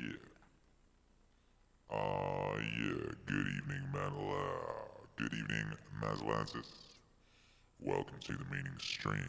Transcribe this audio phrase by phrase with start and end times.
[0.00, 0.16] yeah.
[1.90, 3.12] Ah, yeah.
[3.26, 4.46] Good evening, Manila.
[5.16, 5.64] Good evening,
[6.02, 6.70] Mazlansis.
[7.80, 9.28] Welcome to the meaning stream.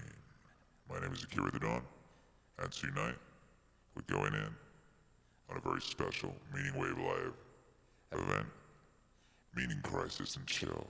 [0.89, 1.81] My name is Akira the Don,
[2.59, 3.15] and tonight
[3.95, 4.49] we're going in
[5.49, 7.33] on a very special Meaning Wave Live
[8.13, 8.47] event,
[9.55, 10.87] Meaning Crisis and Chill.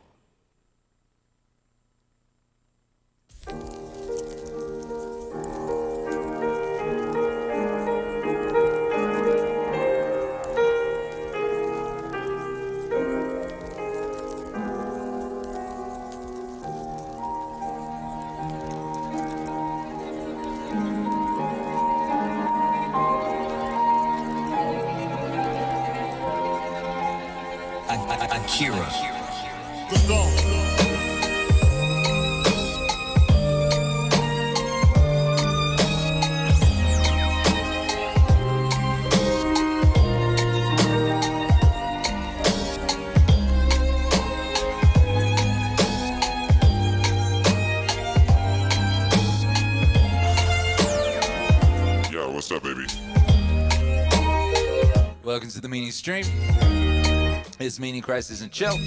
[57.76, 58.78] It's Meaning Crisis and Chill.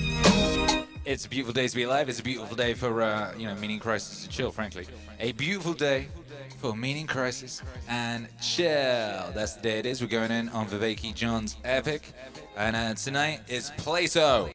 [1.05, 2.09] It's a beautiful day to be alive.
[2.09, 4.87] It's a beautiful day for, uh, you know, Meaning Crisis and Chill, frankly.
[5.21, 6.09] A beautiful day
[6.57, 9.31] for Meaning Crisis and Chill.
[9.35, 10.01] That's the day it is.
[10.01, 12.15] We're going in on Vervaeke John's Epic.
[12.57, 14.53] And uh, tonight is Plato.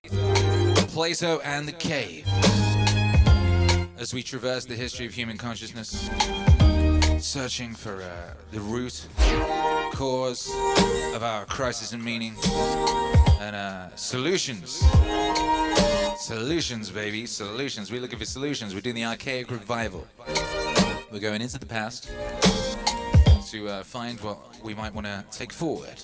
[0.88, 2.26] Plato and the Cave.
[4.00, 6.10] As we traverse the history of human consciousness,
[7.24, 9.08] searching for uh, the root
[9.94, 10.52] cause
[11.16, 12.36] of our crisis and meaning
[13.40, 14.84] and uh, solutions.
[16.18, 17.92] Solutions, baby, solutions.
[17.92, 18.76] We're looking for solutions.
[18.76, 20.06] We're doing the archaic revival.
[21.12, 22.10] We're going into the past
[23.52, 26.02] to uh, find what we might want to take forward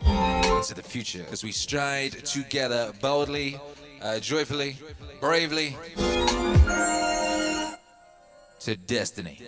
[0.00, 3.60] into the future as we stride together boldly,
[4.00, 4.78] uh, joyfully,
[5.20, 5.76] bravely
[8.60, 9.42] to destiny.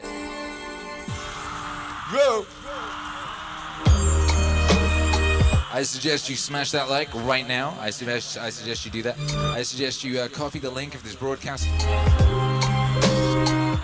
[5.72, 7.76] I suggest you smash that like right now.
[7.80, 9.18] I suggest I suggest you do that.
[9.56, 11.66] I suggest you uh, copy the link of this broadcast.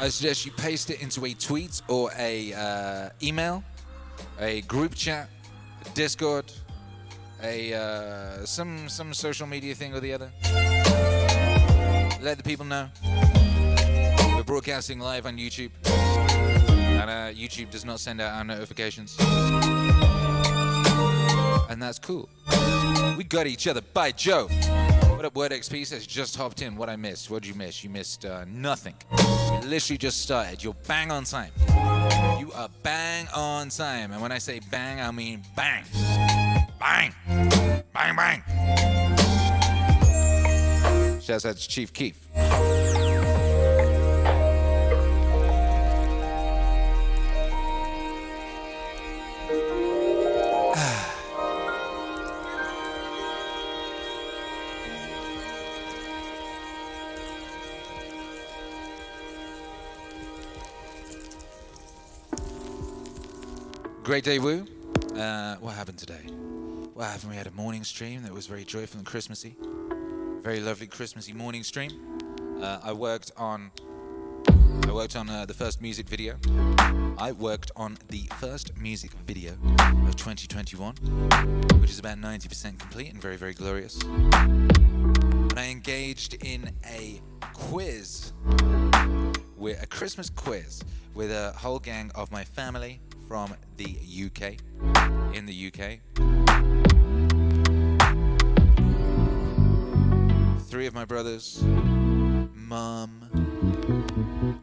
[0.00, 3.62] I suggest you paste it into a tweet or a uh, email,
[4.40, 5.28] a group chat,
[5.84, 6.44] a Discord,
[7.42, 10.30] a uh, some some social media thing or the other.
[12.22, 12.88] Let the people know.
[14.36, 15.70] We're broadcasting live on YouTube,
[17.02, 19.16] and uh, YouTube does not send out our notifications
[21.72, 22.28] and that's cool.
[23.16, 23.80] We got each other.
[23.80, 24.46] By Joe.
[25.08, 26.76] What up, Word XP says just hopped in.
[26.76, 27.30] What I missed?
[27.30, 27.82] What'd you miss?
[27.82, 28.94] You missed uh, nothing.
[29.10, 30.62] You literally just started.
[30.62, 31.52] You're bang on time.
[32.38, 34.12] You are bang on time.
[34.12, 35.84] And when I say bang, I mean bang.
[36.78, 37.14] Bang.
[37.94, 38.42] Bang, bang.
[41.20, 42.18] Shouts out to Chief Keef.
[64.04, 64.66] Great day, Woo.
[65.14, 66.24] Uh, what happened today?
[66.92, 67.30] What happened?
[67.30, 69.54] We had a morning stream that was very joyful and Christmassy.
[70.42, 71.92] Very lovely Christmassy morning stream.
[72.60, 73.70] Uh, I worked on.
[74.88, 76.36] I worked on uh, the first music video.
[77.16, 79.52] I worked on the first music video
[80.08, 80.96] of 2021,
[81.80, 84.02] which is about 90% complete and very, very glorious.
[84.02, 87.20] And I engaged in a
[87.52, 88.32] quiz,
[89.56, 90.82] with a Christmas quiz,
[91.14, 93.00] with a whole gang of my family
[93.32, 94.58] from the UK,
[95.34, 96.00] in the UK.
[100.68, 101.62] Three of my brothers,
[102.54, 103.10] mum,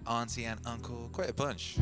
[0.06, 1.10] auntie, and uncle.
[1.12, 1.78] Quite a bunch.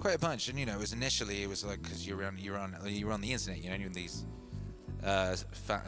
[0.00, 0.50] Quite a bunch.
[0.50, 3.10] And you know, it was initially it was like because you're on you're on you're
[3.10, 3.64] on the internet.
[3.64, 4.26] You know, you're in these
[5.02, 5.34] uh,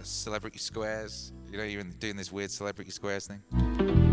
[0.04, 1.34] celebrity squares.
[1.52, 4.03] You know, you're in, doing this weird celebrity squares thing.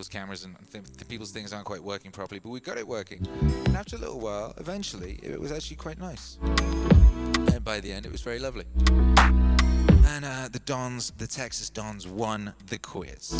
[0.00, 3.28] People's cameras and th- people's things aren't quite working properly, but we got it working.
[3.66, 6.38] And after a little while, eventually, it was actually quite nice.
[6.40, 8.64] And by the end, it was very lovely.
[8.78, 13.38] And uh, the Dons, the Texas Dons, won the quiz.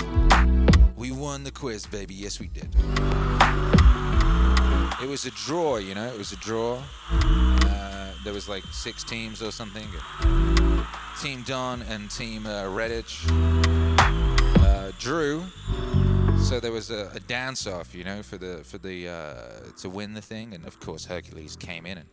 [0.97, 2.13] We won the quiz, baby.
[2.13, 2.69] Yes, we did.
[5.03, 6.09] It was a draw, you know.
[6.09, 6.83] It was a draw.
[7.11, 9.89] Uh, there was like six teams or something.
[11.23, 13.25] Team Don and Team uh, Redditch
[14.59, 15.43] uh, drew.
[16.43, 19.89] So there was a, a dance off, you know, for the for the uh, to
[19.89, 22.09] win the thing, and of course Hercules came in and,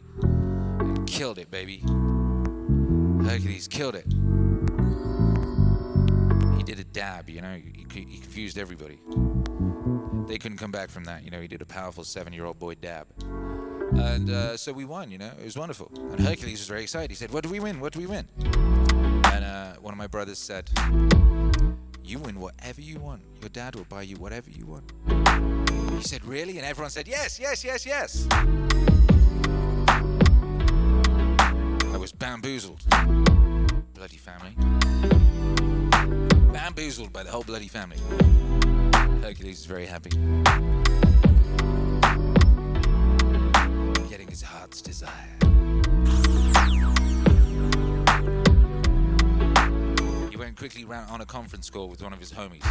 [0.82, 1.82] and killed it, baby.
[3.26, 4.06] Hercules killed it.
[6.58, 9.00] He did a dab, you know, he, he confused everybody.
[10.28, 12.60] They couldn't come back from that, you know, he did a powerful seven year old
[12.60, 13.08] boy dab.
[13.94, 15.90] And uh, so we won, you know, it was wonderful.
[15.96, 17.10] And Hercules was very excited.
[17.10, 17.80] He said, What do we win?
[17.80, 18.28] What do we win?
[18.44, 20.70] And uh, one of my brothers said,
[22.08, 23.22] You win whatever you want.
[23.42, 24.94] Your dad will buy you whatever you want.
[25.92, 26.58] He said, Really?
[26.58, 28.26] And everyone said, Yes, yes, yes, yes.
[31.92, 32.82] I was bamboozled.
[33.94, 34.54] Bloody family.
[36.54, 37.98] Bamboozled by the whole bloody family.
[39.22, 40.12] Hercules is very happy.
[44.10, 45.38] Getting his heart's desire.
[50.58, 52.66] Quickly ran on a conference call with one of his homies.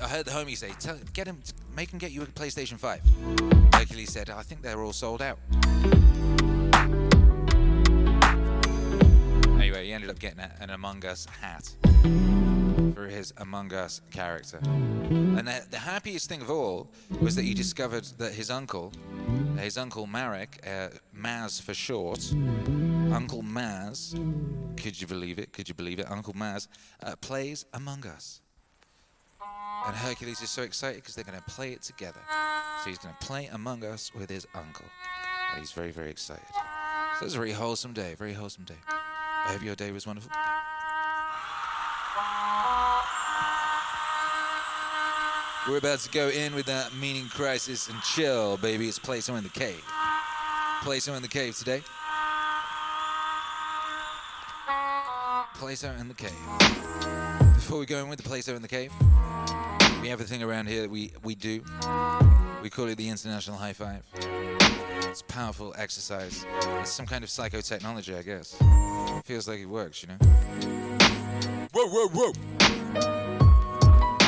[0.00, 0.72] I heard the homie say,
[1.14, 1.42] "Get him,
[1.74, 3.00] make him get you a PlayStation 5."
[3.72, 5.38] Hercules said, "I think they're all sold out."
[9.58, 11.74] Anyway, he ended up getting an Among Us hat
[12.94, 14.58] for his Among Us character.
[14.62, 16.88] And the, the happiest thing of all
[17.20, 18.92] was that he discovered that his uncle,
[19.58, 22.20] his uncle Marek, uh, Maz for short,
[23.12, 24.12] Uncle Maz,
[24.76, 25.52] could you believe it?
[25.52, 26.10] Could you believe it?
[26.10, 26.68] Uncle Maz
[27.02, 28.42] uh, plays Among Us.
[29.86, 32.20] And Hercules is so excited because they're going to play it together.
[32.82, 34.84] So he's going to play Among Us with his uncle.
[35.52, 36.44] And he's very, very excited.
[37.18, 38.78] So it's a very wholesome day, very wholesome day.
[38.88, 40.30] I hope your day was wonderful.
[45.68, 48.88] We're about to go in with that meaning crisis and chill, baby.
[48.88, 49.82] It's Plato in the Cave.
[50.82, 51.82] Plato in the Cave today.
[55.58, 56.30] Plato in the Cave.
[57.56, 58.92] Before we go in with the Plato in the Cave,
[60.00, 61.64] we have a thing around here that we, we do.
[62.62, 64.04] We call it the International High Five.
[65.08, 66.46] It's powerful exercise.
[66.78, 68.56] It's some kind of psychotechnology, I guess.
[68.60, 70.18] It feels like it works, you know?
[71.72, 72.32] Whoa, whoa, whoa!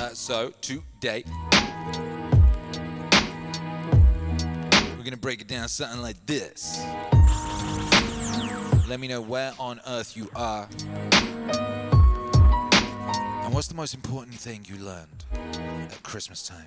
[0.03, 1.23] Uh, so, today,
[4.99, 6.81] we're gonna break it down something like this.
[8.91, 10.69] Let me know where on earth you are.
[13.45, 16.67] And what's the most important thing you learned at Christmas time?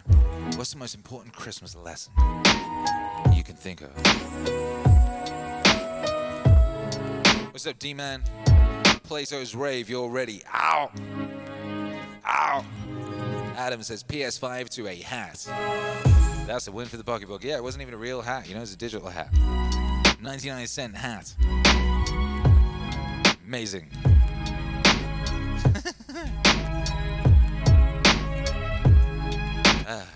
[0.56, 2.14] What's the most important Christmas lesson
[3.34, 3.90] you can think of?
[7.52, 8.24] What's up, D Man?
[9.04, 10.44] Plato's Rave, you're ready.
[10.54, 10.92] Ow!
[12.26, 12.66] Ow!
[13.58, 15.46] Adam says PS5 to a hat.
[16.48, 17.44] That's a win for the pocketbook.
[17.44, 19.28] Yeah, it wasn't even a real hat, you know, it's a digital hat.
[20.22, 21.36] 99 cent hat.
[23.54, 23.88] Amazing.
[29.86, 30.08] Ah.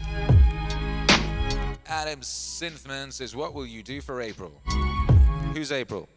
[1.88, 4.52] Adam Synthman says, What will you do for April?
[5.54, 6.10] Who's April?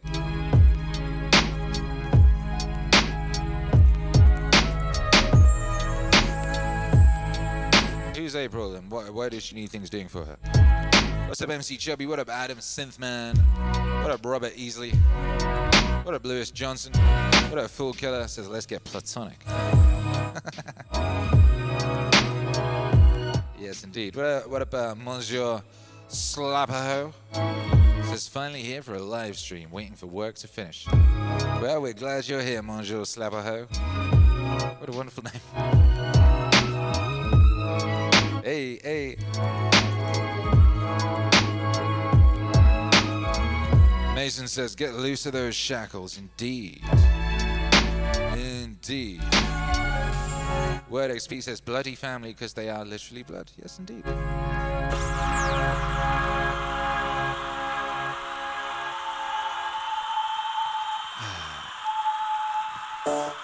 [8.15, 10.37] Who's April and what, why does she need things doing for her?
[11.27, 12.07] What's up, MC Chubby?
[12.07, 13.37] What up, Adam Synthman?
[14.01, 14.97] What up, Robert Easley?
[16.03, 16.93] What up, Lewis Johnson?
[16.93, 18.27] What up, Fool Killer?
[18.27, 19.37] Says, let's get platonic.
[23.59, 24.15] yes, indeed.
[24.15, 25.61] What what up uh, Monsieur
[26.09, 27.13] Slapperho?
[28.05, 30.87] Says, finally here for a live stream, waiting for work to finish.
[31.61, 33.67] Well, we're glad you're here, Monsieur Slapperho.
[34.79, 35.41] What a wonderful name.
[38.43, 39.70] Hey, hey.
[44.31, 46.17] Mason says, get loose of those shackles.
[46.17, 46.81] Indeed.
[48.33, 49.19] Indeed.
[50.89, 53.51] Word XP says, bloody family because they are literally blood.
[53.61, 54.05] Yes, indeed.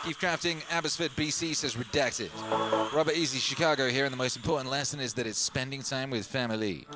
[0.05, 2.29] Keith Crafting, Abbotsford, BC says redacted.
[2.93, 6.25] Robert Easley, Chicago here, and the most important lesson is that it's spending time with
[6.25, 6.87] family.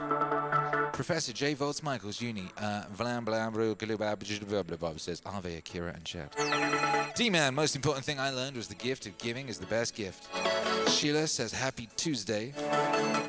[1.02, 1.56] Professor J.
[1.56, 3.56] Volts Michaels, Uni, uh, Vlam Blam
[5.00, 6.30] says Ave Akira and Chad.
[7.16, 9.96] D Man, most important thing I learned was the gift of giving is the best
[9.96, 10.28] gift.
[10.88, 12.54] Sheila says Happy Tuesday.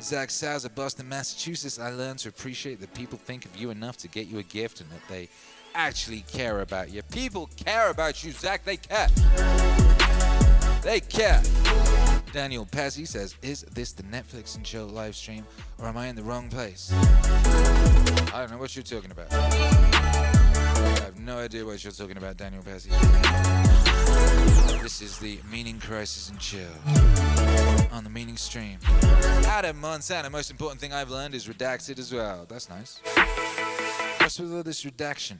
[0.01, 3.97] Zach Saz of Boston, Massachusetts, I learned to appreciate that people think of you enough
[3.97, 5.27] to get you a gift and that they
[5.73, 7.01] actually care about you.
[7.01, 8.63] People care about you, Zach.
[8.65, 9.07] They care.
[10.83, 11.41] They care.
[12.33, 15.45] Daniel Pazzi says, Is this the Netflix and chill live stream,
[15.77, 16.91] or am I in the wrong place?
[16.91, 19.31] I don't know what you're talking about.
[19.31, 22.89] I have no idea what you're talking about, Daniel Pazzi.
[24.81, 26.67] This is the Meaning Crisis and Chill
[27.91, 28.79] on the Meaning Stream.
[29.45, 32.47] Adam Montana, most important thing I've learned is redacted as well.
[32.49, 32.99] That's nice.
[34.17, 35.39] What's with all this redaction?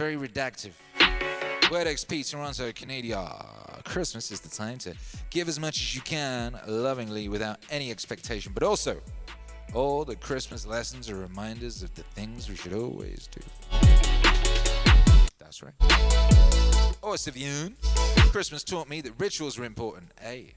[0.00, 0.72] very redactive.
[1.70, 3.69] Word XP Toronto, Canada.
[3.84, 4.94] Christmas is the time to
[5.30, 9.00] give as much as you can, lovingly, without any expectation, but also
[9.74, 13.40] all the Christmas lessons are reminders of the things we should always do.
[15.38, 15.74] That's right.
[17.02, 17.74] Oh, Sivian.
[18.30, 20.12] Christmas taught me that rituals are important.
[20.20, 20.54] Hey.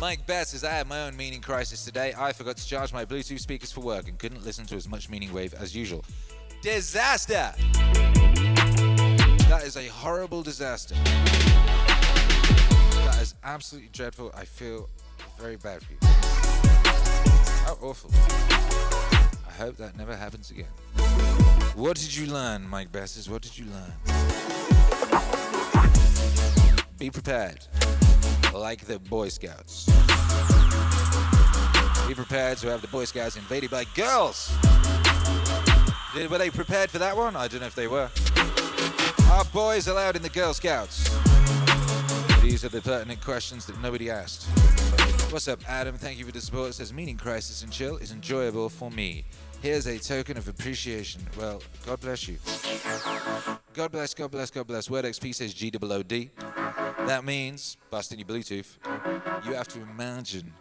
[0.00, 2.14] Mike Best says, I had my own meaning crisis today.
[2.16, 5.10] I forgot to charge my Bluetooth speakers for work and couldn't listen to as much
[5.10, 6.04] meaning wave as usual.
[6.62, 7.52] Disaster!
[9.48, 10.94] That is a horrible disaster.
[13.04, 14.30] That is absolutely dreadful.
[14.36, 14.90] I feel
[15.40, 15.98] very bad for you.
[17.64, 18.10] How awful.
[19.48, 20.68] I hope that never happens again.
[21.74, 23.30] What did you learn, Mike Besses?
[23.30, 23.92] What did you learn?
[26.98, 27.66] Be prepared,
[28.52, 29.86] like the Boy Scouts.
[32.06, 34.52] Be prepared to have the Boy Scouts invaded by girls.
[36.14, 37.34] Were they prepared for that one?
[37.34, 38.10] I don't know if they were.
[39.30, 41.04] Are boys allowed in the Girl Scouts?
[42.40, 44.46] These are the pertinent questions that nobody asked.
[45.30, 45.96] What's up, Adam?
[45.96, 46.70] Thank you for the support.
[46.70, 49.24] It says meaning crisis and chill is enjoyable for me.
[49.60, 51.20] Here's a token of appreciation.
[51.38, 52.38] Well, God bless you.
[53.74, 54.88] God bless, God bless, God bless.
[54.88, 56.30] Word XP says G O O D.
[57.06, 58.78] That means, busting your Bluetooth,
[59.44, 60.54] you have to imagine,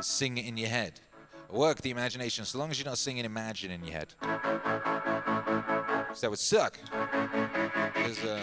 [0.00, 1.00] sing it in your head.
[1.50, 4.14] Work the imagination, so long as you're not singing Imagine in your head.
[6.14, 6.78] Because that would suck.
[7.92, 8.40] Because, uh,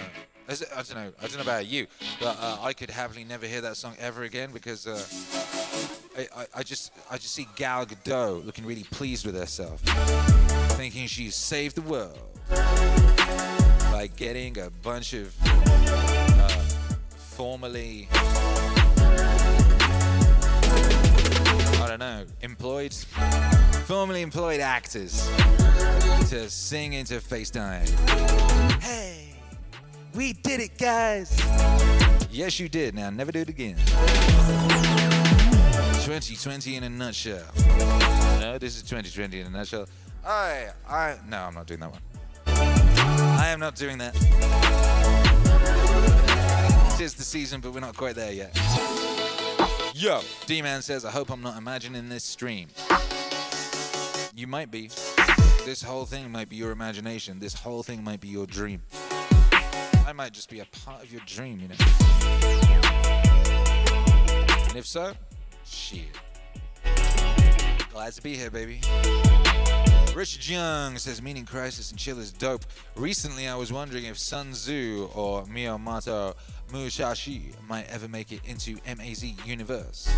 [0.75, 1.87] I don't know, I don't know about you,
[2.19, 5.01] but uh, I could happily never hear that song ever again because uh,
[6.17, 9.79] I, I, I just I just see Gal Gadot looking really pleased with herself,
[10.71, 16.49] thinking she's saved the world by getting a bunch of uh,
[17.15, 18.09] formerly
[21.79, 22.93] I don't know employed
[23.85, 25.27] formerly employed actors
[26.29, 27.89] to sing into FaceTime.
[28.81, 29.33] Hey,
[30.13, 31.37] we did it, guys.
[32.29, 32.95] Yes, you did.
[32.95, 33.75] Now never do it again.
[36.05, 37.43] 2020 in a nutshell.
[38.39, 39.87] No, this is 2020 in a nutshell.
[40.25, 42.01] I, I, no, I'm not doing that one.
[42.47, 44.13] I am not doing that.
[46.97, 48.55] Tis the season, but we're not quite there yet.
[49.93, 52.69] Yo, D-Man says, I hope I'm not imagining this stream.
[54.41, 54.89] You might be.
[55.65, 57.37] This whole thing might be your imagination.
[57.37, 58.81] This whole thing might be your dream.
[60.07, 61.75] I might just be a part of your dream, you know.
[64.67, 65.13] And if so,
[65.63, 66.17] shit.
[67.91, 68.81] Glad to be here, baby.
[70.15, 72.65] Richard Young says meaning crisis and chill is dope.
[72.95, 76.33] Recently, I was wondering if Sun Tzu or Miyamoto
[76.71, 80.09] Musashi might ever make it into MAZ universe.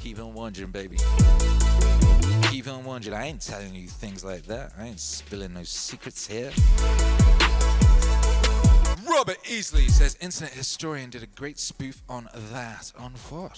[0.00, 0.96] Keep on wondering, baby.
[2.50, 3.16] Keep on wondering.
[3.16, 4.72] I ain't telling you things like that.
[4.76, 6.50] I ain't spilling no secrets here.
[9.08, 12.92] Robert Easley says internet historian did a great spoof on that.
[12.98, 13.56] On what?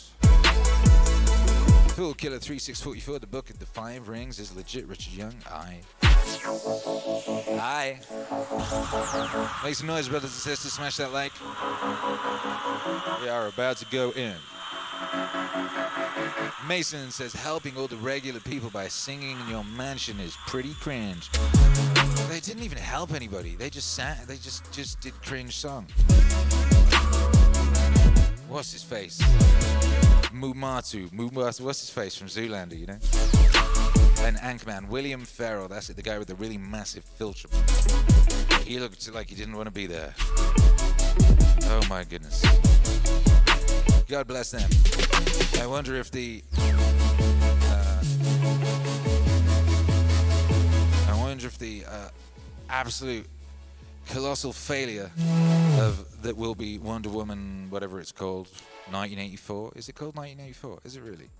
[1.92, 4.87] Fool Killer 3644, the book of the five rings is legit.
[4.87, 5.80] Richard Young, aye.
[7.58, 7.99] Aye.
[9.64, 10.75] Make some noise, brothers and sisters.
[10.75, 11.32] Smash that like.
[13.22, 14.37] We are about to go in.
[16.68, 21.28] Mason says helping all the regular people by singing in your mansion is pretty cringe.
[22.28, 23.56] They didn't even help anybody.
[23.56, 24.26] They just sat.
[24.26, 25.87] They just just did cringe song.
[28.49, 29.18] What's his face?
[30.32, 31.11] Mumatu.
[31.11, 31.61] Mumatu.
[31.62, 32.78] What's his face from Zoolander?
[32.78, 32.99] You know.
[34.25, 34.88] And Anchorman.
[34.88, 35.68] William Ferrell.
[35.68, 35.97] That's it.
[35.97, 37.49] The guy with the really massive filter.
[38.64, 40.14] He looked like he didn't want to be there.
[41.64, 42.42] Oh my goodness.
[44.09, 44.68] God bless them.
[45.62, 46.42] I wonder if the.
[47.64, 48.02] Uh,
[51.09, 52.09] I wonder if the uh,
[52.68, 53.26] absolute
[54.09, 55.11] colossal failure
[55.78, 58.49] of that will be Wonder Woman, whatever it's called,
[58.90, 59.73] 1984.
[59.76, 60.80] Is it called 1984?
[60.85, 61.30] Is it really?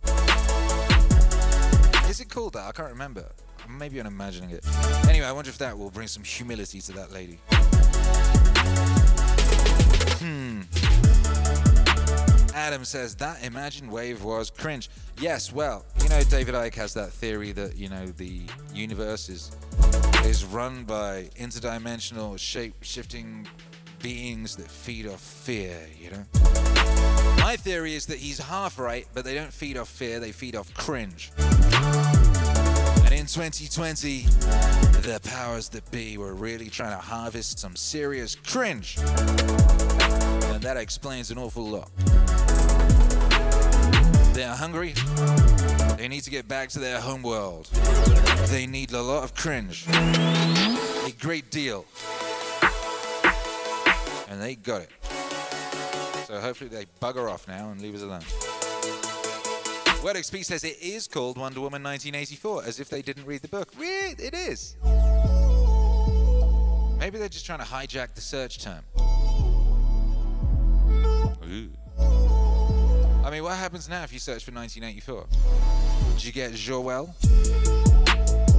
[2.09, 2.67] Is it called that?
[2.67, 3.25] I can't remember.
[3.69, 4.67] Maybe I'm imagining it.
[5.09, 7.39] Anyway, I wonder if that will bring some humility to that lady.
[10.19, 10.63] Hmm.
[12.63, 14.89] Adam says that Imagine Wave was cringe.
[15.19, 18.43] Yes, well, you know, David Icke has that theory that you know the
[18.73, 19.51] universe is
[20.25, 23.49] is run by interdimensional shape-shifting
[24.01, 25.77] beings that feed off fear.
[25.99, 26.25] You know.
[27.39, 30.55] My theory is that he's half right, but they don't feed off fear; they feed
[30.55, 31.33] off cringe.
[31.39, 34.21] And in 2020,
[35.03, 38.99] the powers that be were really trying to harvest some serious cringe.
[39.01, 41.91] And that explains an awful lot.
[44.33, 44.95] They're hungry,
[45.99, 47.67] They need to get back to their home world.
[48.47, 49.87] They need a lot of cringe.
[49.89, 51.85] A great deal.
[54.29, 54.91] And they got it.
[56.27, 58.23] So hopefully they bugger off now and leave us alone.
[60.03, 63.49] Word XP says it is called Wonder Woman 1984, as if they didn't read the
[63.49, 63.73] book.
[63.79, 64.77] It is.
[66.99, 68.83] Maybe they're just trying to hijack the search term.
[71.45, 71.71] Ooh.
[73.33, 75.25] I mean, what happens now if you search for 1984?
[76.17, 77.15] Did you get Joel?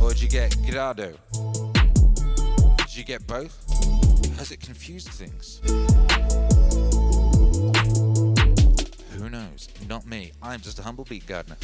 [0.02, 1.16] Or did you get Gadot?
[2.78, 3.56] Did you get both?
[4.40, 5.62] Has it confused things?
[9.12, 9.70] Who knows?
[9.88, 10.32] Not me.
[10.42, 11.58] I'm just a humble beat gardener.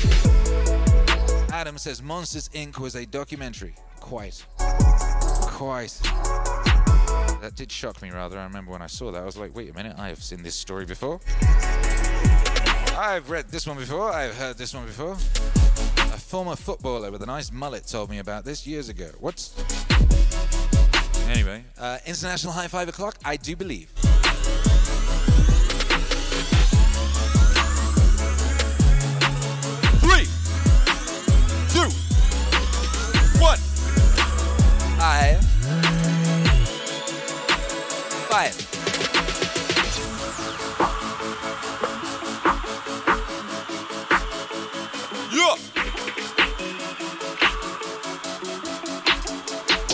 [1.51, 2.77] Adam says Monsters Inc.
[2.77, 3.73] was a documentary.
[3.99, 4.45] Quite.
[4.59, 5.99] Quite.
[7.41, 8.37] That did shock me rather.
[8.37, 10.43] I remember when I saw that, I was like, wait a minute, I have seen
[10.43, 11.19] this story before.
[13.01, 15.13] I've read this one before, I've heard this one before.
[15.13, 19.09] A former footballer with a nice mullet told me about this years ago.
[19.21, 19.55] What's.
[21.29, 23.87] Anyway, uh, International High Five O'Clock, I do believe.
[30.01, 30.27] Three,
[31.69, 31.89] two,
[33.39, 33.59] one.
[34.99, 35.39] I.
[38.27, 38.78] Five.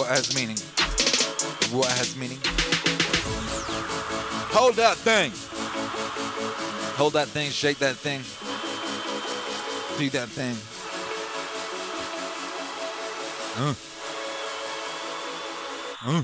[0.06, 0.58] What has meaning?
[1.76, 2.38] What has meaning?
[4.54, 5.32] Hold that thing.
[6.96, 8.20] Hold that thing, shake that thing.
[9.98, 10.56] Do that thing.
[13.58, 13.74] Uh.
[16.06, 16.24] Uh.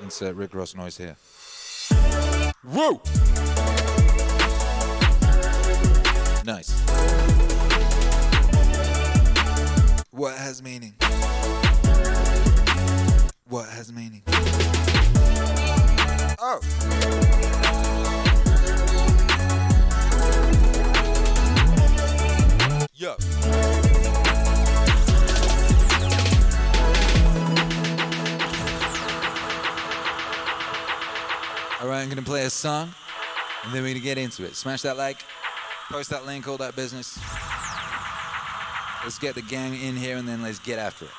[0.00, 1.16] Insert Rick Ross noise here.
[2.62, 3.02] Whoa!
[6.44, 6.80] Nice.
[10.12, 10.94] What has meaning?
[13.46, 14.22] What has meaning?
[16.38, 16.60] Oh.
[22.94, 23.10] Yo.
[31.80, 32.94] All right, I'm gonna play a song,
[33.64, 34.56] and then we're gonna get into it.
[34.56, 35.18] Smash that like,
[35.90, 37.18] post that link, all that business.
[39.02, 41.10] Let's get the gang in here, and then let's get after it.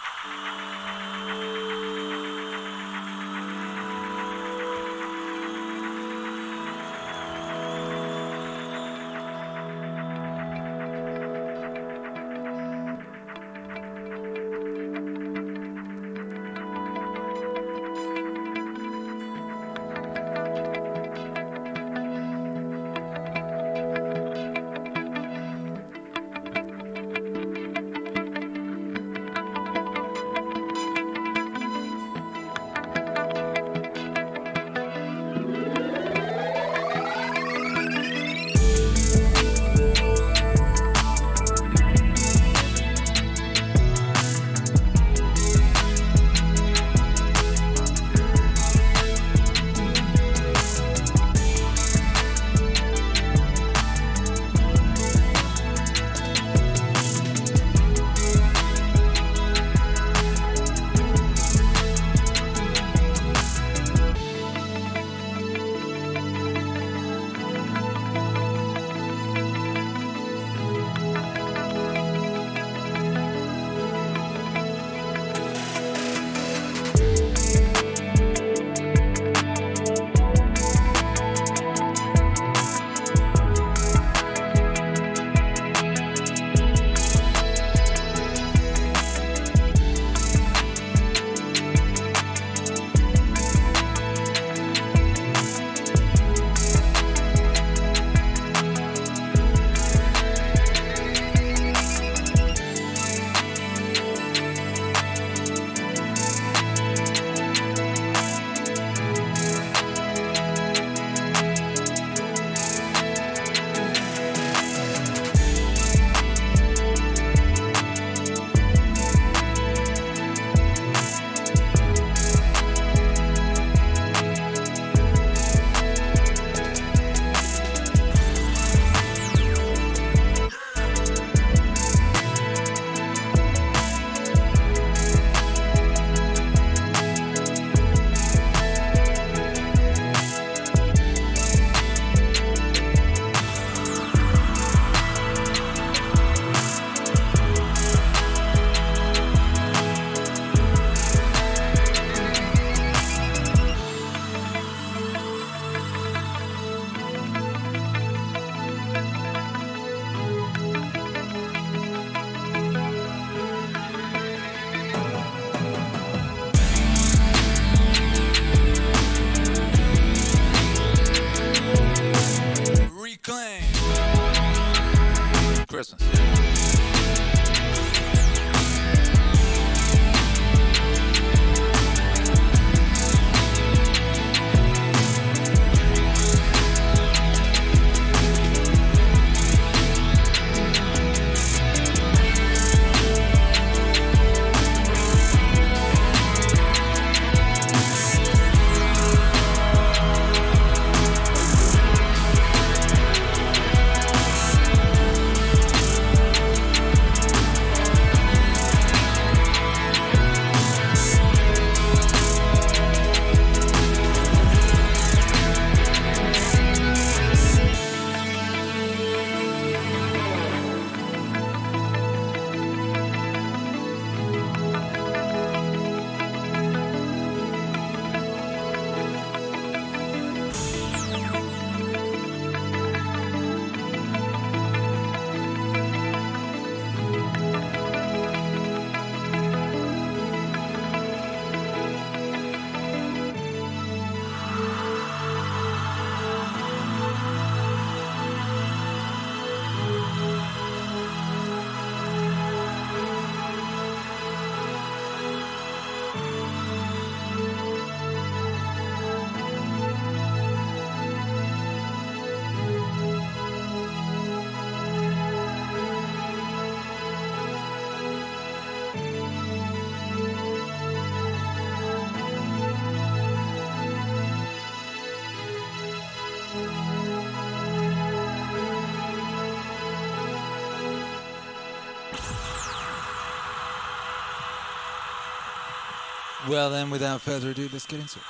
[286.56, 288.26] Well, then, without further ado, let's get into it.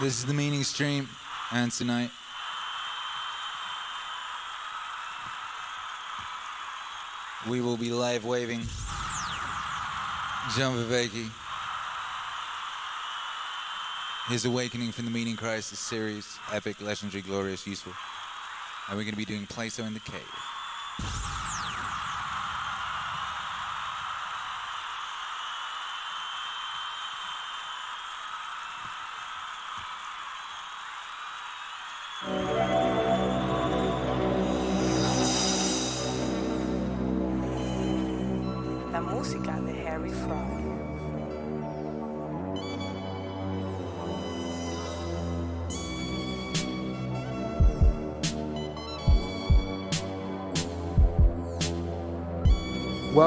[0.00, 1.08] This is the meaning stream,
[1.50, 2.12] and tonight
[7.50, 8.60] we will be live waving
[10.56, 11.32] John Vervaeke,
[14.28, 17.92] his awakening from the meaning crisis series, epic, legendary, glorious, useful.
[18.88, 21.33] And we're going to be doing Plato in the Cave.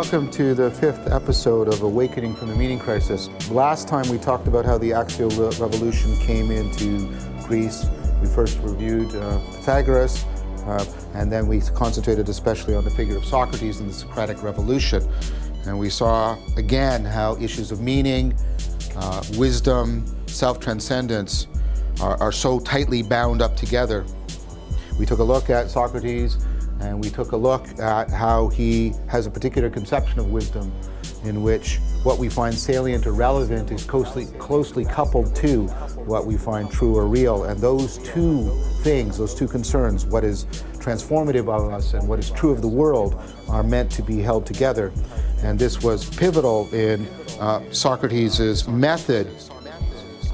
[0.09, 3.27] Welcome to the fifth episode of Awakening from the Meaning Crisis.
[3.51, 7.85] Last time we talked about how the Axial Revolution came into Greece.
[8.21, 10.23] We first reviewed uh, Pythagoras,
[10.65, 15.05] uh, and then we concentrated especially on the figure of Socrates and the Socratic Revolution.
[15.65, 18.33] And we saw again how issues of meaning,
[18.95, 21.47] uh, wisdom, self transcendence
[21.99, 24.05] are, are so tightly bound up together
[24.97, 26.37] we took a look at Socrates
[26.87, 30.71] and we took a look at how he has a particular conception of wisdom
[31.23, 35.67] in which what we find salient or relevant is closely, closely coupled to
[36.05, 37.43] what we find true or real.
[37.43, 38.49] And those two
[38.81, 40.45] things, those two concerns, what is
[40.75, 43.19] transformative of us and what is true of the world,
[43.49, 44.93] are meant to be held together.
[45.43, 47.05] And this was pivotal in
[47.39, 49.27] uh, Socrates' method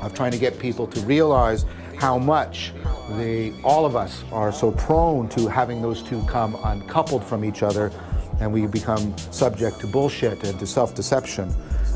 [0.02, 1.66] of trying to get people to realize
[1.98, 2.74] how much
[3.12, 7.64] they, all of us are so prone to having those two come uncoupled from each
[7.64, 7.92] other
[8.40, 11.54] and we become subject to bullshit and to self-deception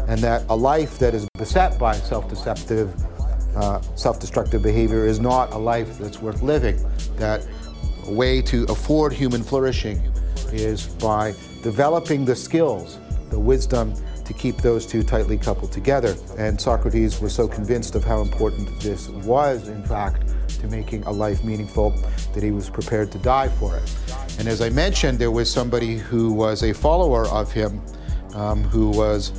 [0.08, 2.94] and that a life that is beset by self-deceptive
[3.56, 6.78] uh, self-destructive behavior is not a life that's worth living
[7.16, 7.46] that
[8.06, 9.98] a way to afford human flourishing
[10.52, 13.94] is by developing the skills the wisdom
[14.28, 16.16] to keep those two tightly coupled together.
[16.38, 21.12] And Socrates was so convinced of how important this was, in fact, to making a
[21.12, 21.92] life meaningful
[22.34, 23.96] that he was prepared to die for it.
[24.40, 27.82] And as I mentioned, there was somebody who was a follower of him
[28.36, 29.32] um, who was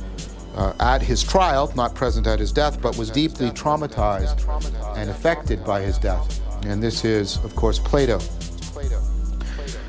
[0.55, 4.45] uh, at his trial, not present at his death, but was deeply traumatized
[4.97, 6.41] and affected by his death.
[6.65, 8.19] And this is, of course, Plato.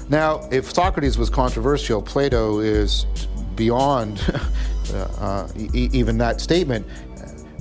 [0.09, 3.07] Now, if Socrates was controversial, Plato is
[3.55, 4.21] beyond
[4.95, 6.87] uh, e- even that statement.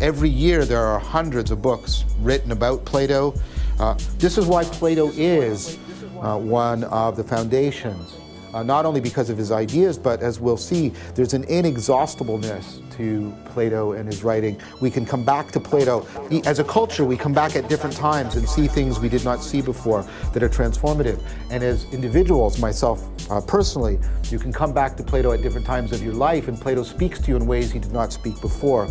[0.02, 3.34] Every year there are hundreds of books written about Plato.
[3.80, 5.78] Uh, this is why Plato is
[6.22, 8.18] uh, one of the foundations,
[8.54, 13.34] uh, not only because of his ideas, but as we'll see, there's an inexhaustibleness to
[13.46, 14.60] Plato and his writing.
[14.82, 16.06] We can come back to Plato.
[16.46, 19.42] As a culture, we come back at different times and see things we did not
[19.42, 21.24] see before that are transformative.
[21.50, 23.98] And as individuals, myself uh, personally,
[24.30, 27.20] you can come back to Plato at different times of your life, and Plato speaks
[27.20, 28.90] to you in ways he did not speak before.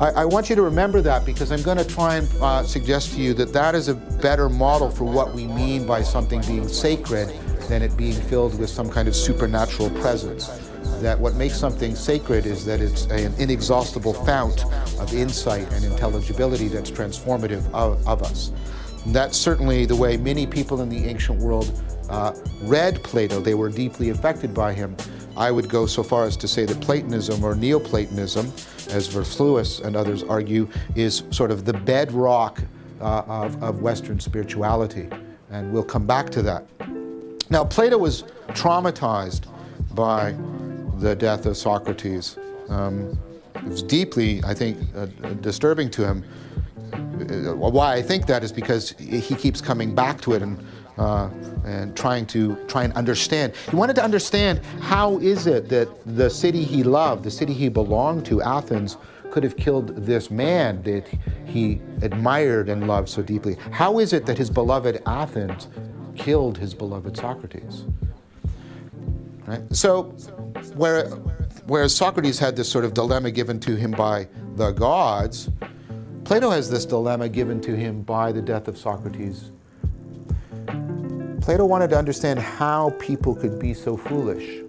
[0.00, 3.14] I, I want you to remember that because I'm going to try and uh, suggest
[3.14, 6.68] to you that that is a better model for what we mean by something being
[6.68, 7.28] sacred
[7.68, 10.48] than it being filled with some kind of supernatural presence.
[11.00, 14.64] That what makes something sacred is that it's an inexhaustible fount
[15.00, 18.52] of insight and intelligibility that's transformative of, of us.
[19.04, 23.40] And that's certainly the way many people in the ancient world uh, read Plato.
[23.40, 24.96] They were deeply affected by him.
[25.36, 28.52] I would go so far as to say that Platonism or Neoplatonism,
[28.88, 32.62] as Versluis and others argue, is sort of the bedrock
[33.00, 35.08] uh, of, of Western spirituality.
[35.50, 36.66] And we'll come back to that.
[37.50, 39.44] Now, Plato was traumatized
[39.94, 40.34] by
[40.98, 42.38] the death of Socrates.
[42.68, 43.18] Um,
[43.54, 45.06] it was deeply, I think, uh,
[45.40, 46.24] disturbing to him.
[46.92, 50.64] Uh, why I think that is because he keeps coming back to it and
[50.98, 51.30] uh,
[51.64, 53.54] and trying to try and understand.
[53.70, 57.68] He wanted to understand how is it that the city he loved, the city he
[57.68, 58.96] belonged to, Athens,
[59.30, 61.06] could have killed this man that
[61.44, 63.56] he admired and loved so deeply.
[63.70, 65.68] How is it that his beloved Athens
[66.16, 67.84] killed his beloved Socrates?
[69.46, 69.60] Right?
[69.74, 70.04] So,
[70.74, 71.08] where,
[71.66, 75.50] whereas Socrates had this sort of dilemma given to him by the gods,
[76.24, 79.50] Plato has this dilemma given to him by the death of Socrates.
[81.46, 84.65] Plato wanted to understand how people could be so foolish.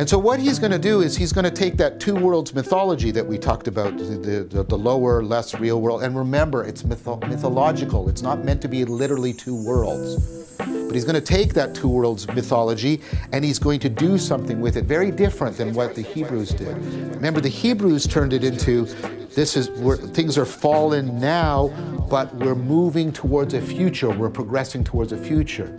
[0.00, 2.54] And so, what he's going to do is he's going to take that two worlds
[2.54, 6.02] mythology that we talked about the, the, the lower, less real world.
[6.02, 10.56] And remember, it's mytho- mythological, it's not meant to be literally two worlds.
[10.56, 14.58] But he's going to take that two worlds mythology and he's going to do something
[14.62, 16.74] with it very different than what the Hebrews did.
[17.16, 18.86] Remember, the Hebrews turned it into
[19.34, 21.68] this is where things are fallen now,
[22.08, 24.08] but we're moving towards a future.
[24.08, 25.76] We're progressing towards a future.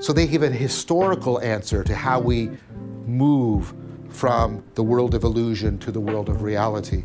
[0.00, 2.50] So they give a historical answer to how we
[3.06, 3.74] move
[4.10, 7.04] from the world of illusion to the world of reality.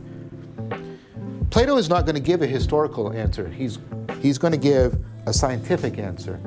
[1.49, 3.49] Plato is not going to give a historical answer.
[3.49, 3.79] He's,
[4.21, 6.39] he's going to give a scientific answer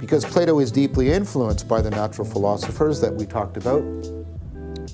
[0.00, 3.82] because Plato is deeply influenced by the natural philosophers that we talked about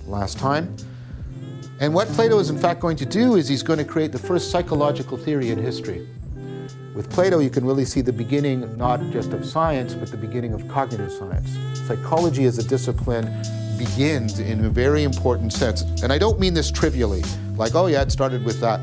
[0.07, 0.77] last time.
[1.81, 4.19] And what Plato is in fact going to do is he's going to create the
[4.19, 6.07] first psychological theory in history.
[6.95, 10.53] With Plato, you can really see the beginning not just of science, but the beginning
[10.53, 11.57] of cognitive science.
[11.89, 13.25] Psychology as a discipline
[13.79, 15.83] begins in a very important sense.
[16.03, 17.23] And I don't mean this trivially,
[17.57, 18.81] like, oh yeah, it started with that.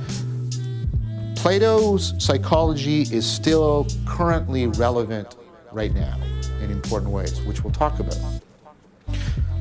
[1.35, 5.37] Plato's psychology is still currently relevant
[5.71, 6.19] right now
[6.61, 8.17] in important ways, which we'll talk about.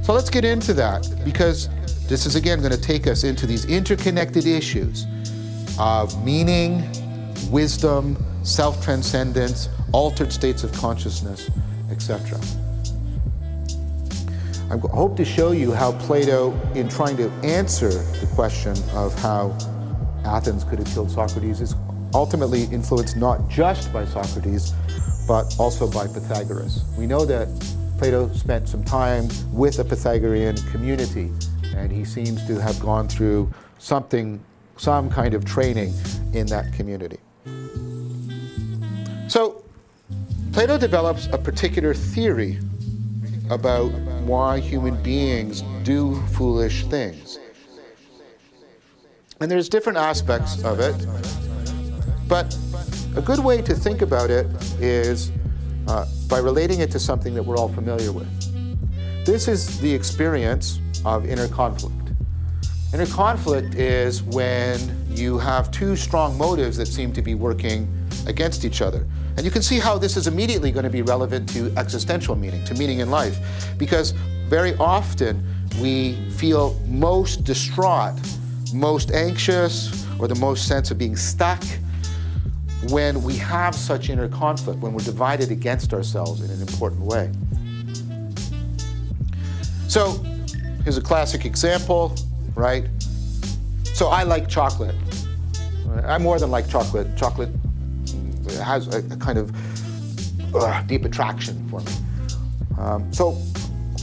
[0.03, 1.69] So let's get into that because
[2.09, 5.07] this is again going to take us into these interconnected issues
[5.79, 6.83] of meaning,
[7.51, 11.51] wisdom, self transcendence, altered states of consciousness,
[11.91, 12.41] etc.
[14.71, 19.57] I hope to show you how Plato, in trying to answer the question of how
[20.27, 21.75] Athens could have killed Socrates, is
[22.13, 24.75] ultimately influenced not just by Socrates,
[25.27, 26.85] but also by Pythagoras.
[26.99, 27.49] We know that
[27.97, 31.33] Plato spent some time with a Pythagorean community,
[31.75, 34.39] and he seems to have gone through something,
[34.77, 35.95] some kind of training
[36.35, 37.21] in that community.
[39.29, 39.65] So,
[40.53, 42.59] Plato develops a particular theory
[43.51, 43.91] about
[44.25, 47.39] why human beings do foolish things.
[49.41, 50.97] And there's different aspects of it,
[52.29, 52.57] but
[53.17, 54.47] a good way to think about it
[54.81, 55.31] is
[55.87, 58.29] uh, by relating it to something that we're all familiar with.
[59.25, 61.95] This is the experience of inner conflict.
[62.93, 67.89] Inner conflict is when you have two strong motives that seem to be working
[68.29, 69.07] against each other.
[69.37, 72.65] And you can see how this is immediately going to be relevant to existential meaning,
[72.67, 73.39] to meaning in life,
[73.79, 74.13] because
[74.49, 75.45] very often
[75.81, 78.15] we feel most distraught,
[78.73, 81.63] most anxious, or the most sense of being stuck
[82.91, 87.31] when we have such inner conflict, when we're divided against ourselves in an important way.
[89.89, 90.13] So,
[90.85, 92.15] here's a classic example,
[92.55, 92.87] right?
[93.95, 94.95] So, I like chocolate.
[96.05, 97.17] I more than like chocolate.
[97.17, 97.51] Chocolate
[98.63, 99.53] has a, a kind of
[100.55, 101.93] uh, deep attraction for me.
[102.79, 103.37] Um, so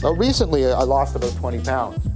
[0.04, 2.06] uh, recently I lost about 20 pounds,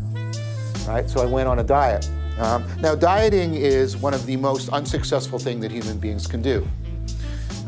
[0.86, 1.08] right?
[1.08, 2.08] So I went on a diet.
[2.38, 6.66] Um, now dieting is one of the most unsuccessful things that human beings can do.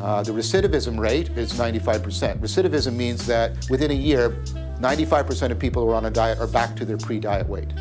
[0.01, 2.39] Uh, the recidivism rate is 95%.
[2.41, 4.31] Recidivism means that within a year,
[4.81, 7.73] 95% of people who are on a diet are back to their pre-diet weight.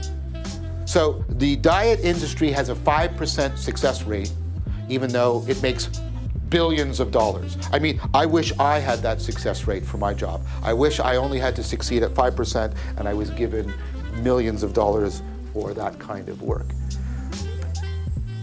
[0.86, 4.32] So the diet industry has a 5% success rate,
[4.88, 5.90] even though it makes
[6.52, 7.58] billions of dollars.
[7.72, 10.46] I mean, I wish I had that success rate for my job.
[10.62, 13.74] I wish I only had to succeed at 5% and I was given
[14.22, 16.68] millions of dollars for that kind of work.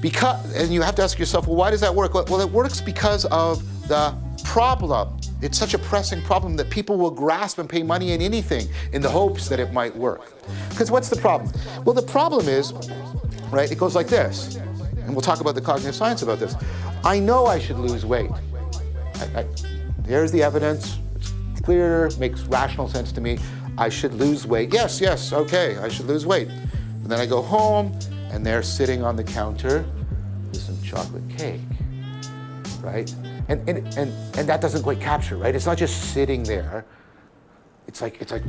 [0.00, 2.14] Because, and you have to ask yourself, well, why does that work?
[2.14, 5.20] Well, it works because of the problem.
[5.42, 9.02] It's such a pressing problem that people will grasp and pay money in anything in
[9.02, 10.32] the hopes that it might work.
[10.70, 11.52] Because what's the problem?
[11.84, 12.72] Well, the problem is,
[13.50, 14.58] right, it goes like this.
[15.08, 16.54] And we'll talk about the cognitive science about this.
[17.02, 18.30] I know I should lose weight.
[19.14, 19.46] I, I,
[20.00, 20.98] there's the evidence.
[21.52, 23.38] It's clear, makes rational sense to me.
[23.78, 24.70] I should lose weight.
[24.70, 26.48] Yes, yes, okay, I should lose weight.
[26.48, 27.98] And then I go home,
[28.32, 29.86] and they're sitting on the counter
[30.52, 31.62] with some chocolate cake,
[32.82, 33.10] right?
[33.48, 35.54] And, and, and, and that doesn't quite capture, right?
[35.54, 36.84] It's not just sitting there.
[37.86, 38.42] It's like, it's like,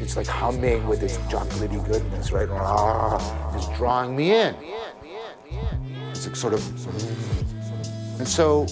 [0.00, 2.48] it's like humming with its chocolatey goodness, right?
[2.52, 4.54] Ah, it's drawing me in.
[6.10, 6.62] It's sort of,
[8.18, 8.66] and so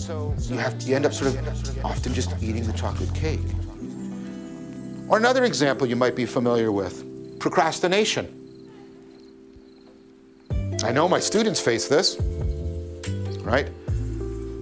[0.50, 3.40] you have you end up sort of often just eating the chocolate cake.
[5.08, 8.34] Or another example you might be familiar with, procrastination.
[10.84, 12.18] I know my students face this,
[13.40, 13.70] right?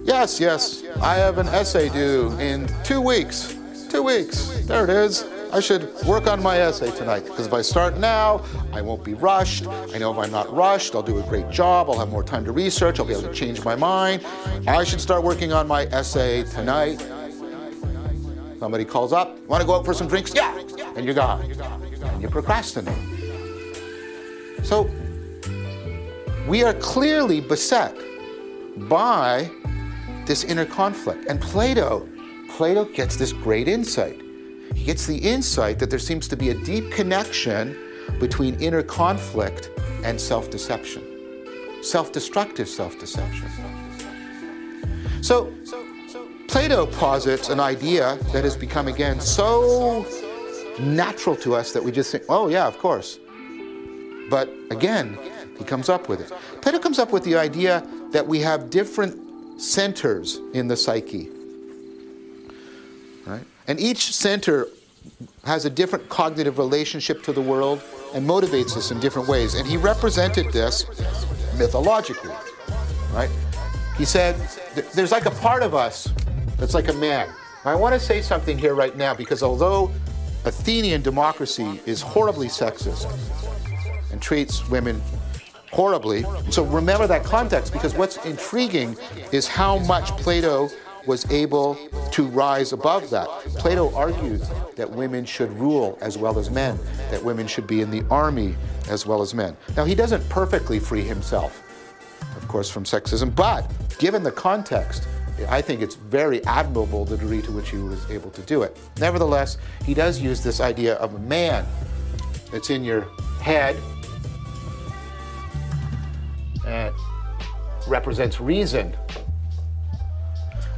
[0.03, 3.55] Yes, yes, I have an essay due in two weeks.
[3.89, 4.65] Two weeks.
[4.65, 5.25] There it is.
[5.51, 9.13] I should work on my essay tonight because if I start now, I won't be
[9.13, 9.67] rushed.
[9.67, 11.89] I know if I'm not rushed, I'll do a great job.
[11.89, 12.99] I'll have more time to research.
[12.99, 14.25] I'll be able to change my mind.
[14.67, 16.99] I should start working on my essay tonight.
[18.59, 20.33] Somebody calls up, want to go out for some drinks?
[20.33, 20.57] Yeah,
[20.95, 21.41] and you're gone.
[21.43, 22.97] And you procrastinate.
[24.63, 24.89] So
[26.47, 27.95] we are clearly beset
[28.89, 29.49] by
[30.25, 31.25] this inner conflict.
[31.29, 32.07] And Plato
[32.49, 34.19] Plato gets this great insight.
[34.77, 37.75] He gets the insight that there seems to be a deep connection
[38.19, 39.71] between inner conflict
[40.03, 41.03] and self deception,
[41.81, 43.49] self destructive self deception.
[45.21, 45.51] So,
[46.47, 50.05] Plato posits an idea that has become again so
[50.79, 53.19] natural to us that we just think, oh, yeah, of course.
[54.29, 55.17] But again,
[55.57, 56.31] he comes up with it.
[56.61, 61.29] Plato comes up with the idea that we have different centers in the psyche.
[63.67, 64.67] And each center
[65.43, 67.81] has a different cognitive relationship to the world
[68.13, 69.55] and motivates us in different ways.
[69.55, 70.85] And he represented this
[71.57, 72.33] mythologically.
[73.13, 73.29] Right?
[73.97, 74.35] He said,
[74.93, 76.09] there's like a part of us
[76.57, 77.29] that's like a man.
[77.65, 79.91] I want to say something here right now because although
[80.45, 83.11] Athenian democracy is horribly sexist
[84.11, 85.01] and treats women
[85.71, 88.95] horribly, so remember that context because what's intriguing
[89.33, 90.69] is how much Plato
[91.07, 91.75] was able
[92.11, 93.27] to rise above that.
[93.55, 96.77] Plato argues that women should rule as well as men,
[97.09, 98.55] that women should be in the army
[98.89, 99.55] as well as men.
[99.75, 101.63] Now, he doesn't perfectly free himself,
[102.35, 105.07] of course, from sexism, but given the context,
[105.49, 108.77] I think it's very admirable the degree to which he was able to do it.
[108.99, 111.65] Nevertheless, he does use this idea of a man
[112.51, 113.07] that's in your
[113.41, 113.75] head
[116.65, 116.93] and
[117.87, 118.95] represents reason.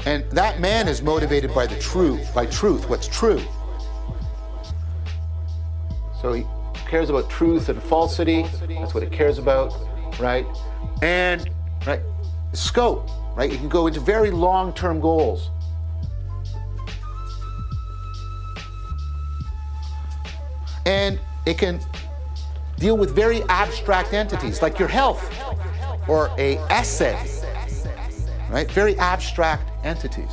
[0.05, 3.41] And that man is motivated by the truth, by truth, what's true.
[6.21, 6.45] So he
[6.87, 8.43] cares about truth and falsity.
[8.67, 9.73] That's what it cares about,
[10.19, 10.45] right?
[11.01, 11.49] And
[11.85, 12.01] right,
[12.53, 13.09] scope
[13.39, 13.53] right?
[13.53, 15.49] You can go into very long-term goals.
[20.85, 21.79] And it can
[22.79, 25.23] deal with very abstract entities like your health
[26.09, 27.17] or a essay,
[28.49, 28.69] right?
[28.71, 30.31] Very abstract entities.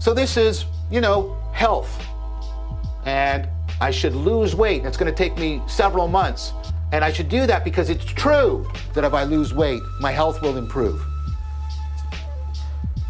[0.00, 2.00] So this is, you know, health.
[3.06, 3.48] And
[3.80, 4.84] I should lose weight.
[4.84, 6.52] It's going to take me several months.
[6.92, 10.40] And I should do that because it's true that if I lose weight, my health
[10.42, 11.04] will improve.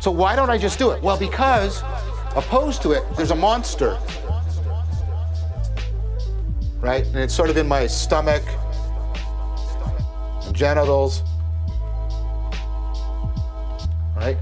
[0.01, 1.03] So why don't I just do it?
[1.03, 1.83] Well, because
[2.35, 3.99] opposed to it, there's a monster.
[6.81, 7.05] Right?
[7.07, 8.43] And it's sort of in my stomach,
[10.53, 11.23] genitals.
[14.17, 14.37] Right?